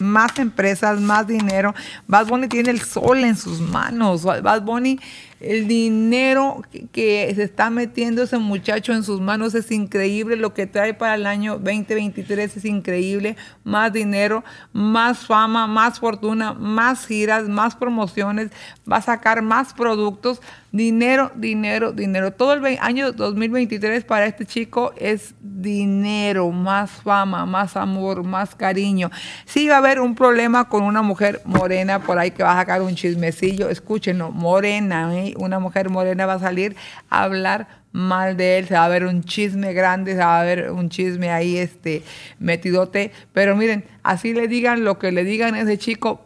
más 0.00 0.38
empresas, 0.38 1.00
más 1.00 1.26
dinero. 1.26 1.74
Bad 2.08 2.26
Bunny 2.26 2.48
tiene 2.48 2.70
el 2.70 2.80
sol 2.80 3.18
en 3.24 3.36
sus 3.36 3.60
manos. 3.60 4.24
Bad 4.24 4.62
Bunny 4.62 4.98
el 5.42 5.66
dinero 5.66 6.62
que, 6.92 7.32
se 7.34 7.42
está 7.42 7.70
metiendo 7.70 8.22
ese 8.22 8.38
muchacho 8.38 8.92
en 8.92 9.02
sus 9.02 9.20
manos 9.20 9.54
es 9.54 9.70
increíble. 9.70 10.36
Lo 10.36 10.54
que 10.54 10.66
trae 10.66 10.94
para 10.94 11.16
el 11.16 11.26
año 11.26 11.58
2023 11.58 12.56
es 12.56 12.64
increíble. 12.64 13.36
Más 13.64 13.92
dinero, 13.92 14.44
más 14.72 15.26
fama, 15.26 15.66
más 15.66 15.98
fortuna, 15.98 16.52
más 16.52 17.06
giras, 17.06 17.48
más 17.48 17.74
promociones. 17.74 18.50
Va 18.90 18.98
a 18.98 19.02
sacar 19.02 19.42
más 19.42 19.74
productos. 19.74 20.40
Dinero, 20.70 21.30
dinero, 21.34 21.92
dinero. 21.92 22.32
Todo 22.32 22.54
el 22.54 22.78
año 22.80 23.12
2023 23.12 24.04
para 24.04 24.24
este 24.26 24.46
chico 24.46 24.94
es 24.96 25.34
dinero, 25.40 26.50
más 26.50 26.90
fama, 26.90 27.44
más 27.44 27.76
amor, 27.76 28.24
más 28.24 28.54
cariño. 28.54 29.10
Sí 29.44 29.68
va 29.68 29.74
a 29.74 29.78
haber 29.78 30.00
un 30.00 30.14
problema 30.14 30.68
con 30.68 30.82
una 30.82 31.02
mujer 31.02 31.42
morena 31.44 32.00
por 32.00 32.18
ahí 32.18 32.30
que 32.30 32.42
va 32.42 32.52
a 32.52 32.56
sacar 32.56 32.80
un 32.80 32.94
chismecillo. 32.94 33.68
Escúchenlo, 33.68 34.30
morena, 34.30 35.14
¿eh? 35.14 35.31
Una 35.36 35.58
mujer 35.58 35.90
morena 35.90 36.26
va 36.26 36.34
a 36.34 36.38
salir 36.38 36.76
a 37.10 37.24
hablar 37.24 37.82
mal 37.92 38.36
de 38.36 38.58
él, 38.58 38.66
se 38.66 38.74
va 38.74 38.86
a 38.86 38.88
ver 38.88 39.04
un 39.04 39.22
chisme 39.22 39.72
grande, 39.72 40.12
se 40.12 40.18
va 40.18 40.40
a 40.40 40.44
ver 40.44 40.70
un 40.70 40.88
chisme 40.88 41.30
ahí 41.30 41.58
este 41.58 42.02
metidote, 42.38 43.12
pero 43.32 43.54
miren, 43.56 43.84
así 44.02 44.32
le 44.32 44.48
digan 44.48 44.84
lo 44.84 44.98
que 44.98 45.12
le 45.12 45.24
digan 45.24 45.54
a 45.54 45.60
ese 45.60 45.78
chico, 45.78 46.22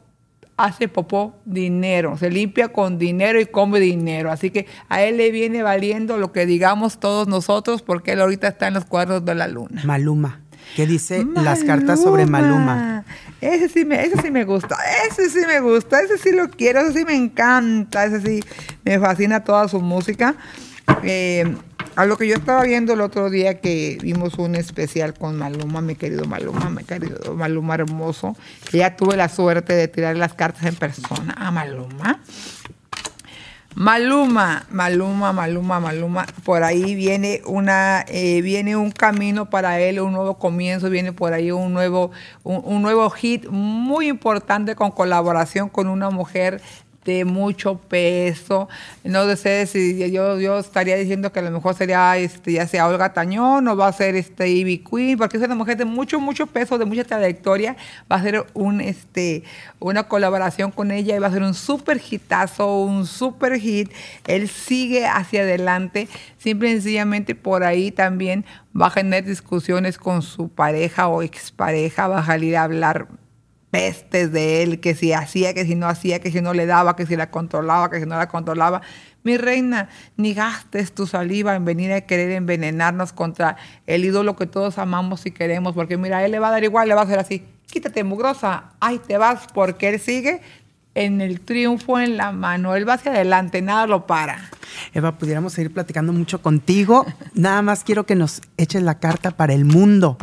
hace 0.57 0.89
popó 0.89 1.37
dinero, 1.45 2.17
se 2.17 2.31
limpia 2.31 2.69
con 2.69 2.99
dinero 2.99 3.41
y 3.41 3.47
come 3.47 3.81
dinero, 3.81 4.31
así 4.31 4.51
que 4.51 4.67
a 4.89 5.03
él 5.03 5.17
le 5.17 5.31
viene 5.31 5.63
valiendo 5.63 6.17
lo 6.19 6.33
que 6.33 6.47
digamos 6.47 6.99
todos 6.99 7.29
nosotros 7.29 7.83
porque 7.83 8.13
él 8.13 8.21
ahorita 8.21 8.49
está 8.49 8.69
en 8.69 8.75
los 8.75 8.85
cuadros 8.85 9.25
de 9.25 9.35
la 9.35 9.49
luna. 9.49 9.83
Maluma. 9.85 10.41
¿Qué 10.75 10.87
dice 10.87 11.25
las 11.35 11.63
cartas 11.63 12.03
sobre 12.03 12.27
Maluma? 12.27 13.05
Ese 13.41 13.69
sí, 13.69 13.85
me, 13.85 14.03
ese 14.03 14.21
sí 14.21 14.31
me 14.31 14.45
gusta, 14.45 14.77
ese 15.09 15.31
sí 15.31 15.41
me 15.47 15.61
gusta, 15.61 16.01
ese 16.01 16.19
sí 16.19 16.33
lo 16.33 16.51
quiero, 16.51 16.81
ese 16.81 16.99
sí 16.99 17.05
me 17.05 17.15
encanta, 17.15 18.05
ese 18.05 18.21
sí 18.21 18.41
me 18.87 19.01
fascina 19.01 19.43
toda 19.43 19.69
su 19.69 19.81
música. 19.81 20.37
Eh, 21.03 21.57
a 21.97 22.07
lo 22.07 22.17
que 22.17 22.29
yo 22.29 22.37
estaba 22.37 22.63
viendo 22.63 22.93
el 22.93 23.01
otro 23.01 23.31
día 23.31 23.61
que 23.61 23.99
vimos 24.01 24.35
un 24.35 24.55
especial 24.55 25.15
con 25.15 25.37
Maluma, 25.37 25.81
mi 25.81 25.97
querido 25.97 26.25
Maluma, 26.27 26.71
mi 26.71 26.85
querido 26.85 27.35
Maluma 27.35 27.75
hermoso, 27.75 28.37
que 28.71 28.79
ya 28.79 28.97
tuve 28.97 29.17
la 29.17 29.29
suerte 29.29 29.75
de 29.75 29.89
tirar 29.89 30.17
las 30.17 30.35
cartas 30.35 30.65
en 30.65 30.77
persona 30.77 31.35
a 31.37 31.51
Maluma. 31.51 32.21
Maluma, 33.79 34.65
Maluma, 34.71 35.35
Maluma, 35.35 35.81
Maluma, 35.81 36.27
por 36.45 36.63
ahí 36.63 36.95
viene 36.95 37.43
una, 37.45 38.07
eh, 38.09 38.41
viene 38.41 38.75
un 38.75 38.91
camino 38.91 39.51
para 39.51 39.81
él, 39.81 40.01
un 40.01 40.13
nuevo 40.13 40.39
comienzo, 40.39 40.89
viene 40.89 41.13
por 41.13 41.35
ahí 41.35 41.51
un 41.51 41.75
nuevo, 41.75 42.11
un, 42.43 42.81
nuevo 42.81 43.11
hit 43.11 43.47
muy 43.51 44.09
importante 44.09 44.75
con 44.77 44.93
colaboración 44.93 45.69
con 45.69 45.89
una 45.89 46.09
mujer 46.09 46.63
de 47.07 47.25
mucho 47.25 47.79
peso. 47.79 48.69
No 49.05 49.35
sé 49.37 49.67
si 49.67 50.11
yo, 50.11 50.39
yo 50.39 50.59
estaría 50.59 50.97
diciendo 50.97 51.33
que 51.33 51.39
a 51.39 51.43
lo 51.43 51.53
mejor 51.53 51.75
sería 51.75 52.17
este, 52.19 52.53
ya 52.53 52.67
sea 52.67 52.89
Olga 52.89 53.13
Tañón 53.13 53.67
o 53.69 53.77
va 53.77 53.89
a 53.89 53.93
ser 53.93 54.17
este 54.17 54.49
Ivy 54.49 54.79
Queen, 54.79 55.17
porque 55.17 55.37
es 55.37 55.43
una 55.43 55.55
mujer 55.55 55.77
de 55.77 55.85
mucho, 55.85 56.21
mucho 56.21 56.47
peso, 56.47 56.79
de 56.79 56.85
mucha 56.85 57.05
trayectoria. 57.05 57.77
Va 58.11 58.17
a 58.17 58.23
ser 58.23 58.45
un, 58.55 58.81
este, 58.81 59.45
una 59.79 60.09
colaboración 60.09 60.73
con 60.73 60.91
ella 60.91 61.17
y 61.17 61.19
va 61.21 61.29
a 61.29 61.33
ser 61.33 61.43
un 61.43 61.55
súper 61.55 62.01
hitazo, 62.11 62.83
un 62.83 63.07
súper 63.07 63.59
hit. 63.59 63.91
Él 64.27 64.49
sigue 64.49 65.07
hacia 65.07 65.43
adelante. 65.43 66.09
Simple 66.39 66.71
y 66.71 66.73
sencillamente 66.73 67.35
por 67.35 67.63
ahí 67.63 67.93
también 67.93 68.45
va 68.79 68.89
a 68.89 68.91
tener 68.91 69.25
discusiones 69.25 69.97
con 69.97 70.23
su 70.23 70.49
pareja 70.49 71.09
o 71.09 71.23
expareja, 71.23 72.09
va 72.09 72.19
a 72.19 72.27
salir 72.27 72.57
a 72.57 72.65
hablar 72.65 73.09
pestes 73.77 74.33
de 74.33 74.63
él, 74.63 74.81
que 74.81 74.95
si 74.95 75.13
hacía, 75.13 75.53
que 75.53 75.67
si 75.67 75.75
no 75.75 75.87
hacía, 75.87 76.19
que 76.19 76.31
si 76.31 76.41
no 76.41 76.55
le 76.55 76.65
daba, 76.65 76.97
que 76.97 77.05
si 77.05 77.15
la 77.15 77.31
controlaba, 77.31 77.91
que 77.91 78.01
si 78.01 78.07
no 78.07 78.17
la 78.17 78.27
controlaba. 78.27 78.81
Mi 79.23 79.37
reina, 79.37 79.91
ni 80.17 80.33
gastes 80.33 80.95
tu 80.95 81.07
saliva 81.07 81.55
en 81.55 81.67
venir 81.67 81.93
a 81.93 82.01
querer 82.01 82.31
envenenarnos 82.31 83.13
contra 83.13 83.59
el 83.87 84.07
ídolo 84.07 84.35
que 84.35 84.47
todos 84.47 84.79
amamos 84.79 85.27
y 85.27 85.31
queremos, 85.31 85.75
porque 85.75 85.99
mira, 85.99 86.25
él 86.25 86.33
le 86.33 86.39
va 86.39 86.49
a 86.49 86.53
dar 86.53 86.65
igual, 86.65 86.89
le 86.89 86.95
va 86.95 87.03
a 87.03 87.05
hacer 87.05 87.19
así, 87.19 87.45
quítate 87.71 88.03
mugrosa, 88.03 88.73
ahí 88.81 88.99
te 88.99 89.19
vas, 89.19 89.47
porque 89.53 89.91
él 89.91 90.01
sigue 90.01 90.41
en 90.95 91.21
el 91.21 91.43
triunfo 91.43 92.01
en 92.01 92.17
la 92.17 92.33
mano, 92.33 92.77
él 92.77 92.89
va 92.89 92.95
hacia 92.95 93.13
adelante, 93.13 93.61
nada 93.61 93.87
lo 93.87 94.07
para. 94.07 94.39
Eva, 94.95 95.19
pudiéramos 95.19 95.53
seguir 95.53 95.71
platicando 95.71 96.15
mucho 96.15 96.41
contigo, 96.41 97.05
nada 97.35 97.61
más 97.61 97.85
quiero 97.85 98.07
que 98.07 98.15
nos 98.15 98.41
eches 98.57 98.83
la 98.83 99.01
carta 99.01 99.33
para 99.33 99.53
el 99.53 99.67
mundo. 99.67 100.17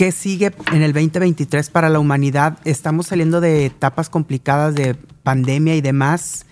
¿Qué 0.00 0.12
sigue 0.12 0.50
en 0.72 0.80
el 0.80 0.94
2023 0.94 1.68
para 1.68 1.90
la 1.90 1.98
humanidad? 1.98 2.56
Estamos 2.64 3.08
saliendo 3.08 3.42
de 3.42 3.66
etapas 3.66 4.08
complicadas 4.08 4.74
de 4.74 4.94
pandemia 4.94 5.76
y 5.76 5.82
demás. 5.82 6.46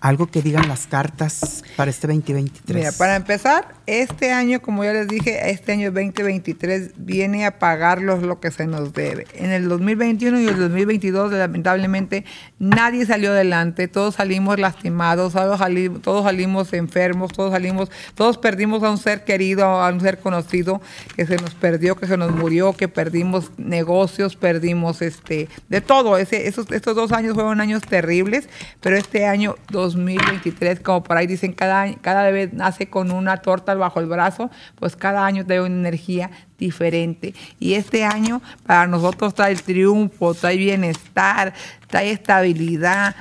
Algo 0.00 0.26
que 0.28 0.40
digan 0.40 0.66
las 0.66 0.86
cartas 0.86 1.62
para 1.76 1.90
este 1.90 2.06
2023. 2.06 2.76
Mira, 2.76 2.92
para 2.92 3.16
empezar, 3.16 3.74
este 3.86 4.32
año, 4.32 4.62
como 4.62 4.84
ya 4.84 4.92
les 4.92 5.08
dije, 5.08 5.50
este 5.50 5.72
año 5.72 5.90
2023 5.92 6.92
viene 6.96 7.44
a 7.44 7.58
pagarlos 7.58 8.22
lo 8.22 8.40
que 8.40 8.50
se 8.50 8.66
nos 8.66 8.92
debe. 8.94 9.26
En 9.34 9.50
el 9.50 9.68
2021 9.68 10.40
y 10.40 10.46
el 10.46 10.56
2022, 10.56 11.32
lamentablemente, 11.32 12.24
nadie 12.58 13.04
salió 13.04 13.32
adelante, 13.32 13.88
todos 13.88 14.14
salimos 14.14 14.58
lastimados, 14.58 15.34
todos 15.34 16.24
salimos, 16.24 16.72
enfermos, 16.72 17.32
todos 17.32 17.52
salimos, 17.52 17.90
todos 18.14 18.38
perdimos 18.38 18.82
a 18.82 18.90
un 18.90 18.98
ser 18.98 19.24
querido, 19.24 19.64
a 19.64 19.88
un 19.90 20.00
ser 20.00 20.18
conocido 20.18 20.80
que 21.16 21.26
se 21.26 21.36
nos 21.36 21.54
perdió, 21.54 21.96
que 21.96 22.06
se 22.06 22.16
nos 22.16 22.30
murió, 22.30 22.72
que 22.72 22.88
perdimos 22.88 23.50
negocios, 23.58 24.36
perdimos 24.36 25.02
este, 25.02 25.48
de 25.68 25.80
todo. 25.80 26.16
Ese, 26.16 26.46
esos, 26.46 26.70
estos 26.70 26.94
dos 26.94 27.12
años 27.12 27.34
fueron 27.34 27.60
años 27.60 27.82
terribles, 27.82 28.48
pero 28.80 28.96
este 28.96 29.26
año 29.26 29.56
2023, 29.94 30.80
como 30.80 31.02
por 31.02 31.16
ahí 31.16 31.26
dicen, 31.26 31.52
cada, 31.52 31.94
cada 31.96 32.22
bebé 32.24 32.50
nace 32.52 32.88
con 32.88 33.10
una 33.10 33.38
torta 33.38 33.74
bajo 33.74 34.00
el 34.00 34.06
brazo, 34.06 34.50
pues 34.76 34.96
cada 34.96 35.24
año 35.26 35.44
trae 35.46 35.60
una 35.60 35.74
energía 35.74 36.30
diferente. 36.58 37.34
Y 37.58 37.74
este 37.74 38.04
año 38.04 38.42
para 38.66 38.86
nosotros 38.86 39.34
trae 39.34 39.54
triunfo, 39.56 40.34
trae 40.34 40.56
bienestar, 40.56 41.54
trae 41.88 42.10
estabilidad, 42.10 43.14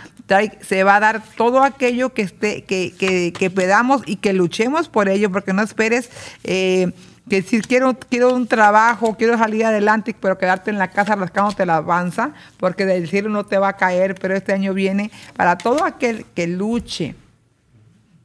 se 0.61 0.83
va 0.83 0.97
a 0.97 0.99
dar 0.99 1.23
todo 1.35 1.63
aquello 1.63 2.13
que, 2.13 2.21
esté, 2.21 2.63
que, 2.63 2.93
que, 2.97 3.33
que 3.33 3.49
pedamos 3.49 4.03
y 4.05 4.17
que 4.17 4.33
luchemos 4.33 4.87
por 4.89 5.09
ello, 5.09 5.31
porque 5.31 5.53
no 5.53 5.61
esperes... 5.61 6.09
Eh, 6.43 6.91
que 7.29 7.41
si 7.41 7.61
quiero, 7.61 7.97
quiero 7.97 8.33
un 8.33 8.47
trabajo, 8.47 9.15
quiero 9.15 9.37
salir 9.37 9.65
adelante, 9.65 10.15
pero 10.19 10.37
quedarte 10.37 10.71
en 10.71 10.79
la 10.79 10.89
casa 10.89 11.15
rascándote 11.15 11.65
la 11.65 11.77
avanza, 11.77 12.33
porque 12.57 12.85
del 12.85 13.07
cielo 13.07 13.29
no 13.29 13.45
te 13.45 13.57
va 13.57 13.69
a 13.69 13.77
caer, 13.77 14.15
pero 14.15 14.35
este 14.35 14.51
año 14.51 14.73
viene 14.73 15.11
para 15.37 15.57
todo 15.57 15.85
aquel 15.85 16.25
que 16.35 16.47
luche, 16.47 17.15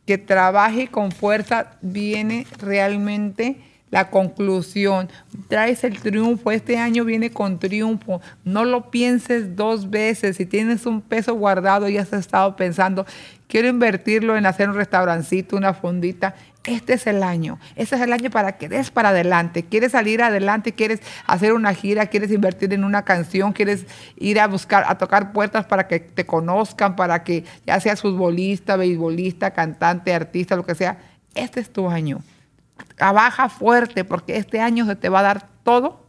que 0.07 0.19
trabaje 0.19 0.89
con 0.89 1.13
fuerza, 1.13 1.73
viene 1.83 2.47
realmente 2.59 3.59
la 3.95 4.11
conclusión. 4.11 5.09
Traes 5.47 5.85
el 5.85 6.01
triunfo, 6.01 6.51
este 6.51 6.79
año 6.79 7.05
viene 7.05 7.31
con 7.31 7.61
triunfo. 7.61 8.21
No 8.43 8.65
lo 8.65 8.91
pienses 8.91 9.55
dos 9.55 9.89
veces. 9.89 10.37
Si 10.37 10.47
tienes 10.47 10.85
un 10.85 11.01
peso 11.01 11.37
guardado 11.37 11.89
y 11.89 11.97
has 11.97 12.13
estado 12.13 12.57
pensando, 12.57 13.07
quiero 13.47 13.69
invertirlo 13.69 14.37
en 14.37 14.47
hacer 14.47 14.69
un 14.69 14.75
restaurancito, 14.75 15.57
una 15.57 15.75
fondita, 15.75 16.35
este 16.65 16.95
es 16.95 17.07
el 17.07 17.23
año. 17.23 17.61
Este 17.77 17.95
es 17.95 18.03
el 18.03 18.13
año 18.13 18.31
para 18.31 18.57
que 18.57 18.69
des 18.69 18.91
para 18.91 19.11
adelante. 19.11 19.63
Quieres 19.63 19.93
salir 19.93 20.23
adelante, 20.23 20.73
quieres 20.73 21.01
hacer 21.29 21.53
una 21.53 21.73
gira, 21.73 22.07
quieres 22.07 22.33
invertir 22.33 22.73
en 22.73 22.83
una 22.83 23.05
canción, 23.05 23.53
quieres 23.53 23.87
ir 24.17 24.41
a 24.41 24.49
buscar, 24.49 24.83
a 24.89 24.99
tocar 24.99 25.33
puertas 25.33 25.67
para 25.67 25.87
que 25.87 26.01
te 26.01 26.27
conozcan, 26.27 26.97
para 26.97 27.23
que 27.23 27.45
ya 27.65 27.79
seas 27.79 28.03
futbolista, 28.03 28.75
beisbolista, 28.75 29.53
cantante, 29.53 30.13
artista, 30.13 30.57
lo 30.57 30.67
que 30.67 30.75
sea. 30.75 30.99
Este 31.37 31.61
es 31.61 31.73
tu 31.73 31.89
año. 31.89 32.25
Trabaja 32.97 33.49
fuerte 33.49 34.05
porque 34.05 34.37
este 34.37 34.61
año 34.61 34.87
se 34.87 34.97
te 34.97 35.09
va 35.09 35.21
a 35.21 35.23
dar 35.23 35.49
todo 35.63 36.05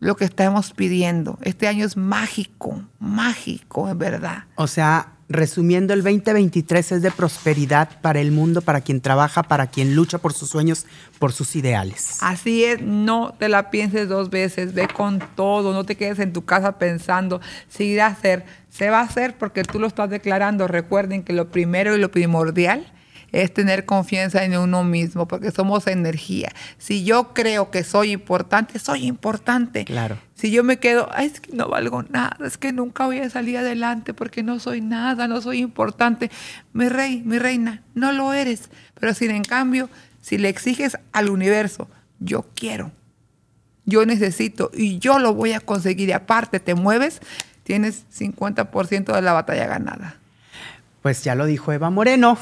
lo 0.00 0.16
que 0.16 0.24
estamos 0.24 0.72
pidiendo. 0.72 1.38
Este 1.42 1.66
año 1.68 1.84
es 1.84 1.96
mágico, 1.96 2.82
mágico, 2.98 3.88
en 3.88 3.98
verdad. 3.98 4.44
O 4.54 4.66
sea, 4.66 5.14
resumiendo, 5.28 5.92
el 5.92 6.02
2023 6.02 6.92
es 6.92 7.02
de 7.02 7.10
prosperidad 7.10 8.00
para 8.00 8.20
el 8.20 8.32
mundo, 8.32 8.62
para 8.62 8.80
quien 8.80 9.00
trabaja, 9.00 9.42
para 9.42 9.66
quien 9.66 9.94
lucha 9.94 10.18
por 10.18 10.32
sus 10.32 10.48
sueños, 10.48 10.86
por 11.18 11.32
sus 11.32 11.56
ideales. 11.56 12.18
Así 12.22 12.64
es, 12.64 12.80
no 12.80 13.34
te 13.38 13.48
la 13.48 13.70
pienses 13.70 14.08
dos 14.08 14.30
veces, 14.30 14.72
ve 14.72 14.88
con 14.88 15.20
todo, 15.34 15.72
no 15.72 15.84
te 15.84 15.96
quedes 15.96 16.18
en 16.20 16.32
tu 16.32 16.44
casa 16.44 16.78
pensando, 16.78 17.40
si 17.68 17.84
irá 17.84 18.06
a 18.06 18.10
hacer, 18.10 18.44
se 18.70 18.90
va 18.90 19.00
a 19.00 19.04
hacer 19.04 19.36
porque 19.36 19.64
tú 19.64 19.78
lo 19.78 19.86
estás 19.86 20.08
declarando. 20.10 20.68
Recuerden 20.68 21.22
que 21.22 21.32
lo 21.32 21.50
primero 21.50 21.94
y 21.94 21.98
lo 21.98 22.10
primordial 22.10 22.92
es 23.32 23.52
tener 23.52 23.84
confianza 23.84 24.44
en 24.44 24.56
uno 24.56 24.84
mismo, 24.84 25.28
porque 25.28 25.50
somos 25.50 25.86
energía. 25.86 26.50
Si 26.78 27.04
yo 27.04 27.34
creo 27.34 27.70
que 27.70 27.84
soy 27.84 28.12
importante, 28.12 28.78
soy 28.78 29.06
importante. 29.06 29.84
Claro. 29.84 30.18
Si 30.34 30.50
yo 30.50 30.64
me 30.64 30.78
quedo, 30.78 31.08
Ay, 31.12 31.26
es 31.26 31.40
que 31.40 31.52
no 31.52 31.68
valgo 31.68 32.02
nada, 32.04 32.36
es 32.44 32.58
que 32.58 32.72
nunca 32.72 33.06
voy 33.06 33.18
a 33.18 33.30
salir 33.30 33.58
adelante 33.58 34.14
porque 34.14 34.42
no 34.42 34.58
soy 34.60 34.80
nada, 34.80 35.28
no 35.28 35.40
soy 35.40 35.58
importante. 35.58 36.30
Mi 36.72 36.88
rey, 36.88 37.22
mi 37.24 37.38
reina, 37.38 37.82
no 37.94 38.12
lo 38.12 38.32
eres. 38.32 38.70
Pero 38.98 39.14
sin 39.14 39.30
en 39.30 39.44
cambio, 39.44 39.90
si 40.20 40.38
le 40.38 40.48
exiges 40.48 40.96
al 41.12 41.28
universo, 41.28 41.88
yo 42.20 42.46
quiero, 42.54 42.92
yo 43.84 44.04
necesito 44.06 44.70
y 44.74 44.98
yo 44.98 45.18
lo 45.18 45.34
voy 45.34 45.52
a 45.52 45.60
conseguir 45.60 46.08
y 46.08 46.12
aparte 46.12 46.60
te 46.60 46.74
mueves, 46.74 47.20
tienes 47.62 48.04
50% 48.16 49.14
de 49.14 49.22
la 49.22 49.32
batalla 49.32 49.66
ganada. 49.66 50.16
Pues 51.02 51.22
ya 51.22 51.34
lo 51.34 51.46
dijo 51.46 51.72
Eva 51.72 51.90
Moreno 51.90 52.38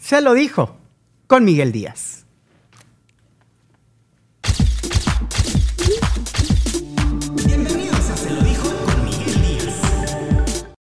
se 0.00 0.20
lo 0.20 0.34
dijo 0.34 0.76
con 1.26 1.44
Miguel 1.44 1.72
Díaz. 1.72 2.27